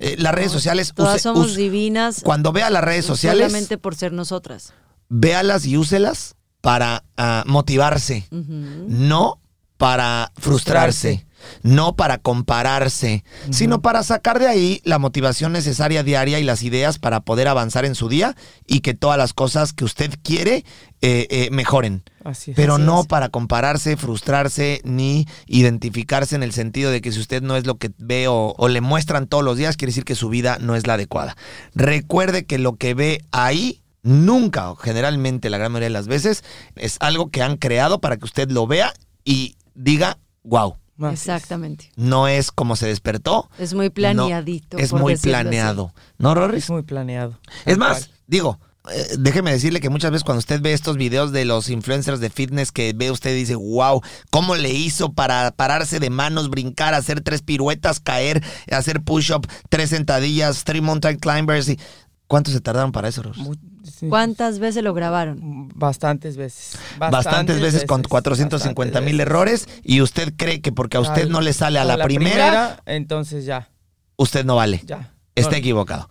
[0.00, 2.20] Eh, las redes sociales, Todas use- somos use- divinas.
[2.24, 4.72] cuando vea las redes sociales, Solamente por ser nosotras.
[5.08, 9.40] véalas y úselas para ah, motivarse, no
[9.76, 11.24] para frustrarse,
[11.62, 16.98] no para compararse, sino para sacar de ahí la motivación necesaria diaria y las ideas
[16.98, 20.64] para poder avanzar en su día y que todas las cosas que usted quiere
[21.00, 22.02] eh, eh, mejoren.
[22.24, 22.56] Así es.
[22.56, 23.06] Pero Así no es.
[23.06, 27.76] para compararse, frustrarse, ni identificarse en el sentido de que si usted no es lo
[27.76, 30.76] que ve o, o le muestran todos los días, quiere decir que su vida no
[30.76, 31.36] es la adecuada.
[31.74, 36.44] Recuerde que lo que ve ahí nunca o generalmente la gran mayoría de las veces
[36.76, 38.92] es algo que han creado para que usted lo vea
[39.24, 41.20] y diga, wow, Así es.
[41.20, 41.90] Exactamente.
[41.96, 43.48] no es como se despertó.
[43.58, 44.76] Es muy planeadito.
[44.76, 45.28] no, es por muy así.
[45.28, 45.92] planeado.
[46.18, 46.64] ¿No, Rorris?
[46.64, 47.38] Es muy planeado.
[47.64, 48.18] Es más, cual.
[48.26, 48.58] digo,
[48.92, 52.30] eh, déjeme decirle que muchas veces cuando usted ve estos videos de los influencers de
[52.30, 56.94] fitness que ve usted y dice, wow, ¿cómo le hizo para pararse de manos, brincar,
[56.94, 61.68] hacer tres piruetas, caer, hacer push-up, tres sentadillas, three mountain climbers?
[61.68, 61.78] Y...
[62.26, 63.42] ¿Cuánto se tardaron para eso, Rorris?
[63.42, 63.58] Muy-
[63.98, 64.08] sí.
[64.08, 65.68] ¿Cuántas veces lo grabaron?
[65.74, 66.78] Bastantes veces.
[66.98, 71.40] Bastantes, veces, con 450 mil errores y usted cree que porque a usted Al- no
[71.40, 73.70] le sale a la, la primera, entonces ya,
[74.16, 74.80] usted no vale.
[74.84, 75.12] ya.
[75.34, 76.08] Está No, equivocado.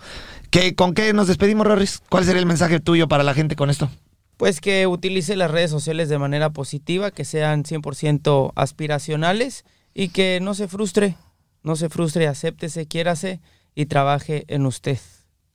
[0.50, 2.02] ¿Qué, ¿Con qué nos despedimos, Rorris?
[2.10, 3.90] ¿Cuál sería el mensaje tuyo para la gente con esto?
[4.38, 10.40] Pues que utilice las redes sociales de manera positiva, que sean 100% aspiracionales y que
[10.42, 11.18] no se frustre,
[11.64, 13.42] no se frustre, acéptese, quiérase
[13.76, 14.98] y trabaje en usted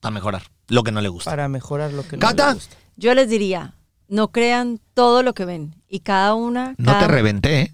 [0.02, 1.30] A mejorar lo que no le gusta.
[1.30, 2.76] para mejorar lo que no le gusta.
[2.96, 3.74] Yo les diría,
[4.08, 5.74] no crean todo lo que ven.
[5.88, 6.74] Y cada una.
[6.78, 7.72] No te reventé, ¿eh?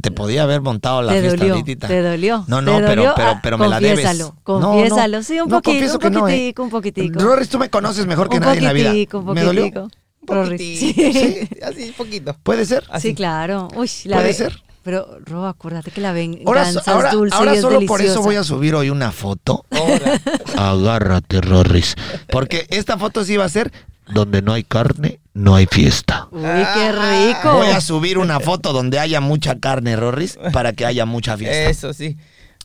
[0.00, 1.88] Te podía haber montado la Te fiesta dolió, ahorita.
[1.88, 2.44] te dolió.
[2.46, 3.12] No, no, pero, dolió.
[3.16, 4.04] pero, Ah, pero me la debes.
[4.04, 4.66] confiésalo, No, no.
[4.72, 5.22] confiésalo.
[5.24, 6.32] Sí, un No, poquito, confieso un que no, ¿eh?
[6.32, 7.18] poquitico, un poquitico.
[7.20, 8.88] Rorris, tú me conoces mejor que Un nadie en la vida.
[8.90, 9.62] poquitico, un ¿Me dolió?
[9.62, 9.88] poquitico.
[10.28, 10.50] Un Rory.
[10.50, 11.12] poquitito, Sí.
[11.48, 12.36] sí, así, poquito.
[12.44, 12.84] ¿Puede ser?
[12.90, 13.08] Así.
[13.08, 13.66] Sí, claro.
[13.74, 14.62] Uy, la Puede ve- ser.
[14.82, 18.22] Pero, Ro, acuérdate que la venganza ahora, es dulce ahora y es solo por eso
[18.22, 19.64] voy a subir hoy una foto.
[19.70, 20.20] Ahora.
[20.56, 21.94] Agárrate, Rorris.
[22.28, 23.72] Porque esta foto sí va a ser
[24.08, 26.28] donde no hay carne, no hay fiesta.
[26.30, 27.54] Uy, qué rico.
[27.54, 31.70] Voy a subir una foto donde haya mucha carne, Rorris, para que haya mucha fiesta.
[31.70, 32.16] Eso sí.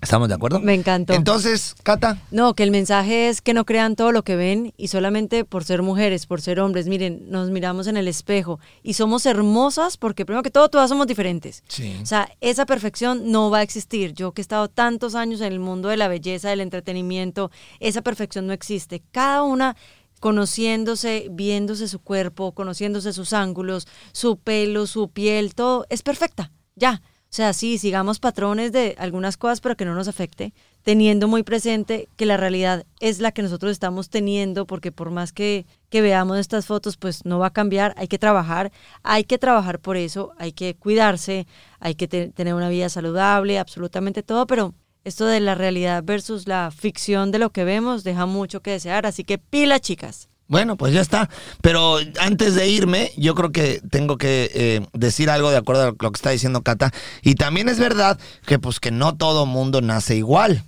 [0.01, 0.59] ¿Estamos de acuerdo?
[0.59, 1.13] Me encantó.
[1.13, 4.89] Entonces, Cata, No, que el mensaje es que no crean todo lo que ven y
[4.89, 6.87] solamente por ser mujeres, por ser hombres.
[6.87, 11.07] Miren, nos miramos en el espejo y somos hermosas porque primero que todo todas somos
[11.07, 11.63] diferentes.
[11.67, 11.97] Sí.
[12.01, 14.13] O sea, esa perfección no va a existir.
[14.13, 18.03] Yo que he estado tantos años en el mundo de la belleza, del entretenimiento, esa
[18.03, 19.01] perfección no existe.
[19.11, 19.75] Cada una
[20.19, 26.51] conociéndose, viéndose su cuerpo, conociéndose sus ángulos, su pelo, su piel, todo es perfecta.
[26.75, 27.01] Ya.
[27.29, 31.43] O sea, sí, sigamos patrones de algunas cosas, pero que no nos afecte, teniendo muy
[31.43, 36.01] presente que la realidad es la que nosotros estamos teniendo, porque por más que, que
[36.01, 38.71] veamos estas fotos, pues no va a cambiar, hay que trabajar,
[39.03, 41.47] hay que trabajar por eso, hay que cuidarse,
[41.79, 46.47] hay que te- tener una vida saludable, absolutamente todo, pero esto de la realidad versus
[46.47, 50.29] la ficción de lo que vemos deja mucho que desear, así que pila, chicas.
[50.47, 51.29] Bueno, pues ya está.
[51.61, 55.85] Pero antes de irme, yo creo que tengo que eh, decir algo de acuerdo a
[55.87, 56.91] lo que está diciendo Cata.
[57.21, 60.63] Y también es verdad que pues que no todo mundo nace igual.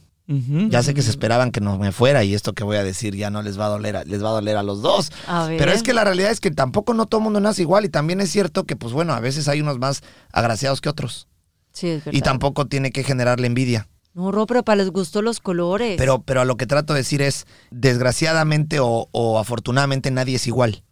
[0.69, 3.15] Ya sé que se esperaban que no me fuera y esto que voy a decir
[3.15, 5.11] ya no les va a doler, a- les va a doler a los dos.
[5.25, 5.47] A.
[5.57, 8.21] Pero es que la realidad es que tampoco no todo mundo nace igual y también
[8.21, 11.27] es cierto que pues bueno, a veces hay unos más agraciados que otros.
[11.71, 12.15] Sí, es verdad.
[12.15, 13.87] Y tampoco tiene que generarle envidia.
[14.19, 15.95] No, Ro, pero para los gustos los colores.
[15.97, 20.45] Pero, pero a lo que trato de decir es, desgraciadamente o, o afortunadamente nadie es
[20.45, 20.84] igual.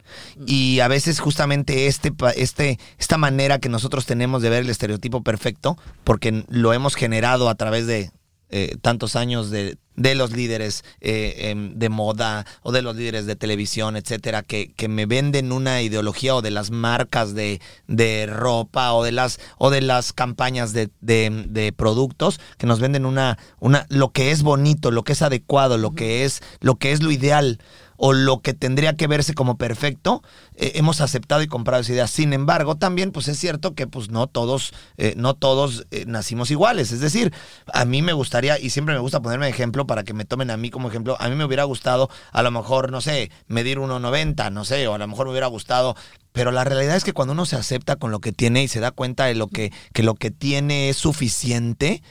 [0.45, 5.23] Y a veces justamente este, este, esta manera que nosotros tenemos de ver el estereotipo
[5.23, 8.11] perfecto, porque lo hemos generado a través de
[8.49, 13.25] eh, tantos años de, de los líderes eh, em, de moda o de los líderes
[13.25, 18.25] de televisión, etcétera, que, que me venden una ideología o de las marcas de, de
[18.27, 23.05] ropa o de las, o de las campañas de, de- de productos que nos venden
[23.05, 26.91] una, una, lo que es bonito, lo que es adecuado, lo que es, lo que
[26.91, 27.59] es lo ideal
[27.97, 30.21] o lo que tendría que verse como perfecto,
[30.55, 32.07] eh, hemos aceptado y comprado esa idea.
[32.07, 36.51] Sin embargo, también pues es cierto que pues no todos, eh, no todos eh, nacimos
[36.51, 36.91] iguales.
[36.91, 37.33] Es decir,
[37.73, 40.57] a mí me gustaría, y siempre me gusta ponerme ejemplo para que me tomen a
[40.57, 44.51] mí como ejemplo, a mí me hubiera gustado a lo mejor, no sé, medir 1,90,
[44.51, 45.95] no sé, o a lo mejor me hubiera gustado
[46.33, 48.79] pero la realidad es que cuando uno se acepta con lo que tiene y se
[48.79, 52.03] da cuenta de lo que, que lo que tiene es suficiente,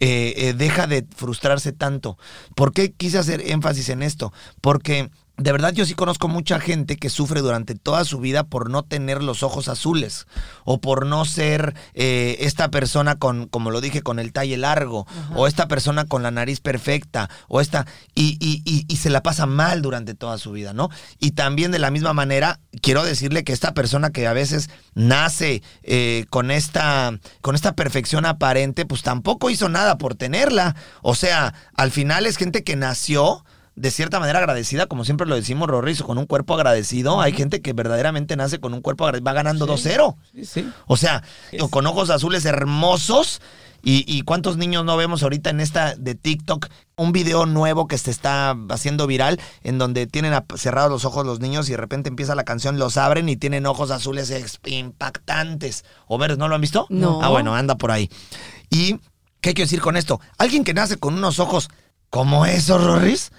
[0.00, 2.18] deja de frustrarse tanto.
[2.56, 4.32] ¿Por qué quise hacer énfasis en esto?
[4.60, 8.70] Porque de verdad yo sí conozco mucha gente que sufre durante toda su vida por
[8.70, 10.26] no tener los ojos azules
[10.64, 15.06] o por no ser eh, esta persona con, como lo dije, con el talle largo
[15.36, 19.22] o esta persona con la nariz perfecta o esta y, y- y- y se la
[19.22, 20.90] pasa mal durante toda su vida, ¿no?
[21.20, 25.62] Y también de la misma manera quiero decirle que esta persona que a veces nace
[25.84, 30.74] eh, con esta con esta perfección aparente, pues tampoco hizo nada por tenerla.
[31.02, 33.44] O sea, al final es gente que nació
[33.80, 37.20] de cierta manera agradecida, como siempre lo decimos, Rorris, con un cuerpo agradecido.
[37.20, 40.16] Hay gente que verdaderamente nace con un cuerpo agradecido, va ganando 2-0.
[40.34, 40.68] Sí, sí.
[40.86, 43.40] O sea, Es- con ojos azules hermosos.
[43.80, 46.66] Y, y cuántos niños no vemos ahorita en esta de TikTok?
[46.96, 51.38] Un video nuevo que se está haciendo viral en donde tienen cerrados los ojos los
[51.38, 54.30] niños y de repente empieza la canción, los abren y tienen ojos azules
[54.66, 55.84] impactantes.
[56.08, 56.86] ¿O verdes no lo han visto?
[56.90, 57.20] No.
[57.22, 58.10] Ah, bueno, anda por ahí.
[58.68, 58.94] ¿Y
[59.40, 60.20] qué quiero decir con esto?
[60.38, 61.68] Alguien que nace con unos ojos
[62.10, 63.30] como esos, Rorris,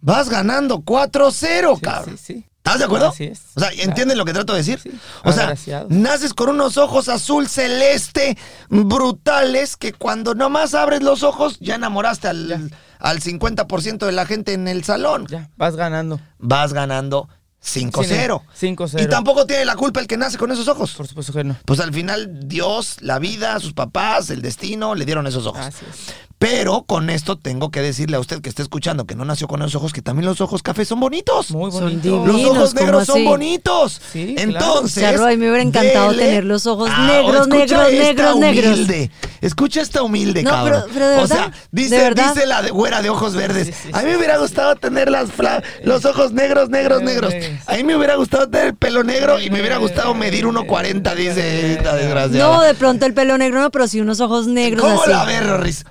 [0.00, 2.18] vas ganando 4-0, Sí, cabrón.
[2.18, 2.44] sí, sí.
[2.58, 3.08] ¿Estás de acuerdo?
[3.08, 3.40] Así es.
[3.54, 4.78] O sea, ¿entienden lo que trato de decir?
[4.78, 4.90] Sí.
[5.24, 5.54] O sea,
[5.88, 8.36] naces con unos ojos azul celeste
[8.68, 12.60] brutales que cuando nomás abres los ojos ya enamoraste al, Ya.
[12.98, 15.26] al 50% de la gente en el salón.
[15.28, 16.20] Ya, vas ganando.
[16.38, 17.28] Vas ganando
[17.64, 18.40] 5-0.
[18.58, 19.02] 5-0.
[19.02, 20.92] Y tampoco tiene la culpa el que nace con esos ojos.
[20.92, 21.56] Por supuesto que no.
[21.64, 25.60] Pues al final Dios, la vida, sus papás, el destino le dieron esos ojos.
[25.60, 26.14] Así es.
[26.38, 29.60] Pero con esto tengo que decirle a usted que está escuchando que no nació con
[29.60, 31.50] esos ojos, que también los ojos cafés son bonitos.
[31.50, 32.00] Muy Son bonito.
[32.02, 32.26] divinos.
[32.28, 34.00] Los ojos ¿cómo negros son bonitos.
[34.12, 34.50] Sí, claro.
[34.52, 35.02] Entonces.
[35.02, 38.04] Charro, a mí me hubiera encantado dele- tener los ojos Ah, negros, escucha negros, esta
[38.04, 38.72] negros, negros.
[38.74, 39.10] humilde.
[39.40, 40.82] Escucha esta humilde, No, cabrón.
[40.86, 42.32] pero- pero de o sea, dice, de verdad.
[42.34, 43.66] dice la de güera de ojos verdes.
[43.66, 44.06] Sí, sí, a mí sí.
[44.10, 46.68] me hubiera gustado tener las fla- los ojos negros.
[46.70, 47.34] Negros, negros.
[47.66, 51.14] A mí me hubiera gustado tener el pelo negro y me hubiera gustado medir 1.40,
[51.14, 52.56] dice esta desgraciada.
[52.56, 55.10] No, de pronto el pelo negro no, pero sí unos ojos negros ¿Cómo así.
[55.10, 55.84] la ves, Rorris?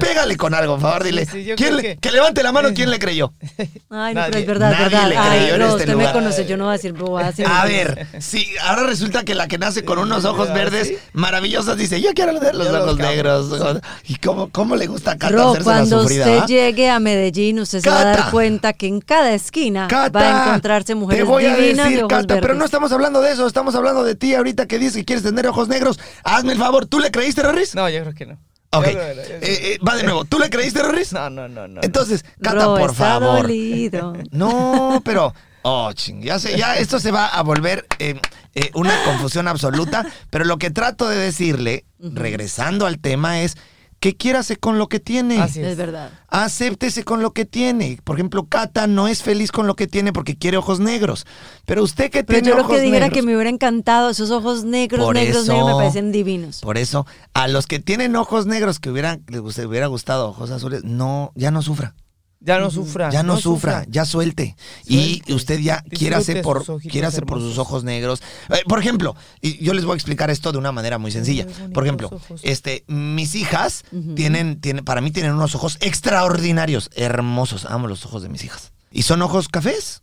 [0.00, 1.24] Pégale con algo, por favor, dile.
[1.26, 1.96] Sí, sí, yo ¿Quién creo le- que...
[1.98, 3.32] que- levante la mano, ¿quién le creyó?
[3.90, 5.08] Ay, no, pero Nadie- es verdad, nadie verdad.
[5.08, 6.06] le Ay, creyó en no, este usted lugar.
[6.08, 7.34] me conoce, yo no voy a decir bobadas.
[7.46, 10.98] A ver, sí, ahora resulta que la que nace con unos ojos Ah, verdes ¿sí?
[11.12, 13.80] maravillosos dice, yo quiero los Yo los ojos negros.
[14.08, 16.24] ¿Y cómo, cómo le gusta a Cata Ro, hacerse la cuando sufrida?
[16.26, 16.46] usted ah?
[16.46, 20.44] llegue a Medellín, usted se va a dar cuenta que en cada esquina Cata, va
[20.44, 23.32] a encontrarse mujeres te voy a decir, de ojos Cata, pero no estamos hablando de
[23.32, 26.00] eso, estamos hablando de ti ahorita que dices que quieres tener ojos negros.
[26.24, 27.74] Hazme el favor, ¿tú le creíste, Rorris?
[27.74, 28.38] No, yo creo que no.
[28.74, 30.48] Ok, Yo creo que no, yo creo que Eh, eh, va de nuevo, ¿tú le
[30.48, 31.12] creíste, Rorris?
[31.12, 31.80] No, no, no, no.
[31.82, 33.42] Entonces, Cata, Ro, por está favor.
[33.42, 34.14] dolido.
[34.30, 35.34] No, pero.
[35.64, 38.18] Oh, ching, ya sé, ya esto se va a volver eh,
[38.54, 40.04] eh, una confusión absoluta.
[40.30, 43.56] Pero lo que trato de decirle, regresando al tema, es
[44.02, 45.40] que quiérase con lo que tiene.
[45.40, 45.76] Así Es es.
[45.76, 46.10] verdad.
[46.26, 48.00] Acéptese con lo que tiene.
[48.02, 51.24] Por ejemplo, Cata no es feliz con lo que tiene porque quiere ojos negros.
[51.66, 53.14] Pero usted que Pero tiene yo lo ojos que dijera negros.
[53.14, 56.60] que me hubiera encantado, esos ojos negros, Por negros, eso- negros, me parecen divinos.
[56.62, 60.50] Por eso, a los que tienen ojos negros que hubieran, les hubiera- hubiera gustado ojos
[60.50, 61.94] azules, no, ya no sufra.
[62.44, 63.10] Ya no sufra.
[63.10, 64.56] Ya no, sufra, ya suelte.
[64.84, 68.22] Y usted ya quiérase por, quiérase por sus ojos negros.
[68.50, 71.46] Eh, por ejemplo, y yo les voy a explicar esto de una manera muy sencilla.
[71.72, 72.10] Por ejemplo,
[72.42, 73.84] este, mis hijas
[74.16, 77.64] tienen, tienen, para mí tienen unos ojos extraordinarios, hermosos.
[77.66, 78.72] Amo los ojos de mis hijas.
[78.90, 80.02] Y son ojos cafés.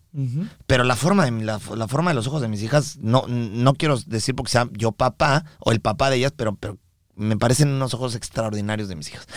[0.65, 3.97] Pero la forma, de, la forma de los ojos de mis hijas, no, no quiero
[4.07, 6.77] decir porque sea yo papá o el papá de ellas, pero, pero
[7.19, 9.27] me parecen unos ojos extraordinarios de mis hijas.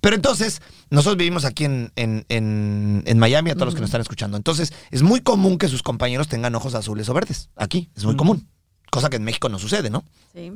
[0.00, 0.60] Pero entonces,
[0.90, 4.36] nosotros vivimos aquí en, en, en- en Miami, a todos los que nos están escuchando.
[4.36, 7.48] Entonces, es muy común que sus compañeros tengan ojos azules o verdes.
[7.56, 8.46] Aquí, es muy común.
[8.90, 10.04] Cosa que en México no sucede, ¿no?
[10.34, 10.52] Sí.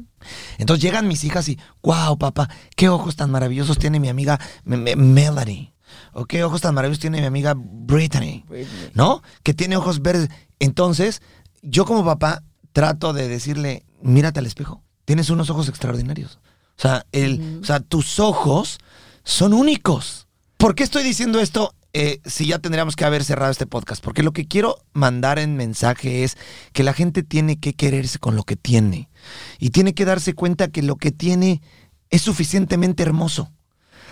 [0.59, 4.77] Entonces llegan mis hijas y, wow, papá, qué ojos tan maravillosos tiene mi amiga Me-
[4.77, 5.73] Me- Melanie.
[6.13, 8.45] O qué ojos tan maravillosos tiene mi amiga Brittany.
[8.49, 8.91] Britney.
[8.95, 9.23] ¿no?
[9.43, 10.29] Que tiene ojos verdes.
[10.61, 11.23] Entonces,
[11.63, 12.43] yo como papá
[12.73, 16.39] trato de decirle, mírate al espejo, tienes unos ojos extraordinarios.
[16.79, 18.79] O sea, el, o sea tus ojos
[19.25, 20.29] son únicos.
[20.57, 24.03] ¿Por qué estoy diciendo esto eh, si ya tendríamos que haber cerrado este podcast?
[24.03, 26.37] Porque lo que quiero mandar en mensaje es
[26.73, 29.11] que la gente tiene que quererse con lo que tiene.
[29.59, 31.63] Y tiene que darse cuenta que lo que tiene
[32.11, 33.51] es suficientemente hermoso.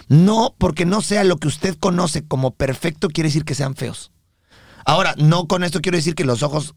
[0.08, 4.10] No porque no sea lo que usted conoce como perfecto quiere decir que sean feos.
[4.84, 6.74] Ahora, no con esto quiero decir que los ojos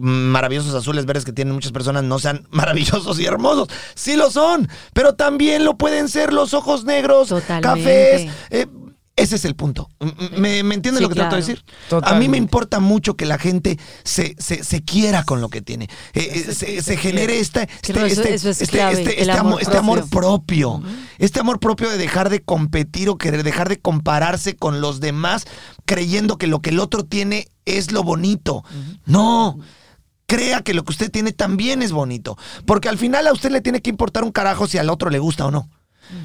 [0.00, 3.68] maravillosos azules verdes que tienen muchas personas no sean maravillosos y hermosos.
[3.94, 7.62] Sí lo son, pero también lo pueden ser los ojos negros, Totalmente.
[8.28, 8.32] cafés.
[8.50, 8.66] eh,
[9.16, 9.90] ese es el punto.
[10.00, 11.46] M- ¿Me, me entienden Sí, lo que trato de claro.
[11.46, 11.64] decir?
[12.10, 15.60] A mí me importa mucho que la gente se, se, se quiera con lo que
[15.60, 15.90] tiene.
[16.14, 17.40] Eh, eh, Se- genere quiere.
[17.40, 20.08] este, este, Creo eso- este- eso es este- clave, este- el este amor este amor
[20.08, 20.78] propio.
[20.80, 20.82] propio.
[21.18, 25.44] Este amor propio de dejar de competir o querer dejar de compararse con los demás
[25.84, 28.64] creyendo que lo que el otro tiene es lo bonito.
[29.04, 29.58] No.
[30.30, 32.38] Crea que lo que usted tiene también es bonito.
[32.64, 35.18] Porque al final a usted le tiene que importar un carajo si al otro le
[35.18, 35.68] gusta o no.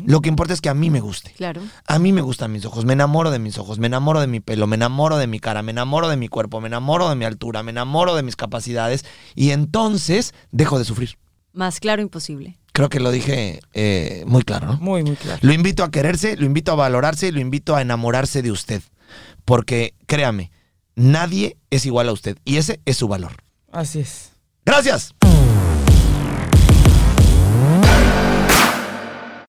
[0.05, 1.31] Lo que importa es que a mí me guste.
[1.31, 1.63] Claro.
[1.87, 4.41] A mí me gustan mis ojos, me enamoro de mis ojos, me enamoro de mi
[4.41, 7.25] pelo, me enamoro de mi cara, me enamoro de mi cuerpo, me enamoro de mi
[7.25, 11.17] altura, me enamoro de mis capacidades y entonces dejo de sufrir.
[11.51, 12.59] Más claro imposible.
[12.73, 14.77] Creo que lo dije eh, muy claro, ¿no?
[14.77, 15.39] Muy, muy claro.
[15.41, 18.83] Lo invito a quererse, lo invito a valorarse, lo invito a enamorarse de usted.
[19.45, 20.51] Porque créame,
[20.93, 23.44] nadie es igual a usted y ese es su valor.
[23.75, 24.31] Así es.
[24.65, 25.13] Gracias.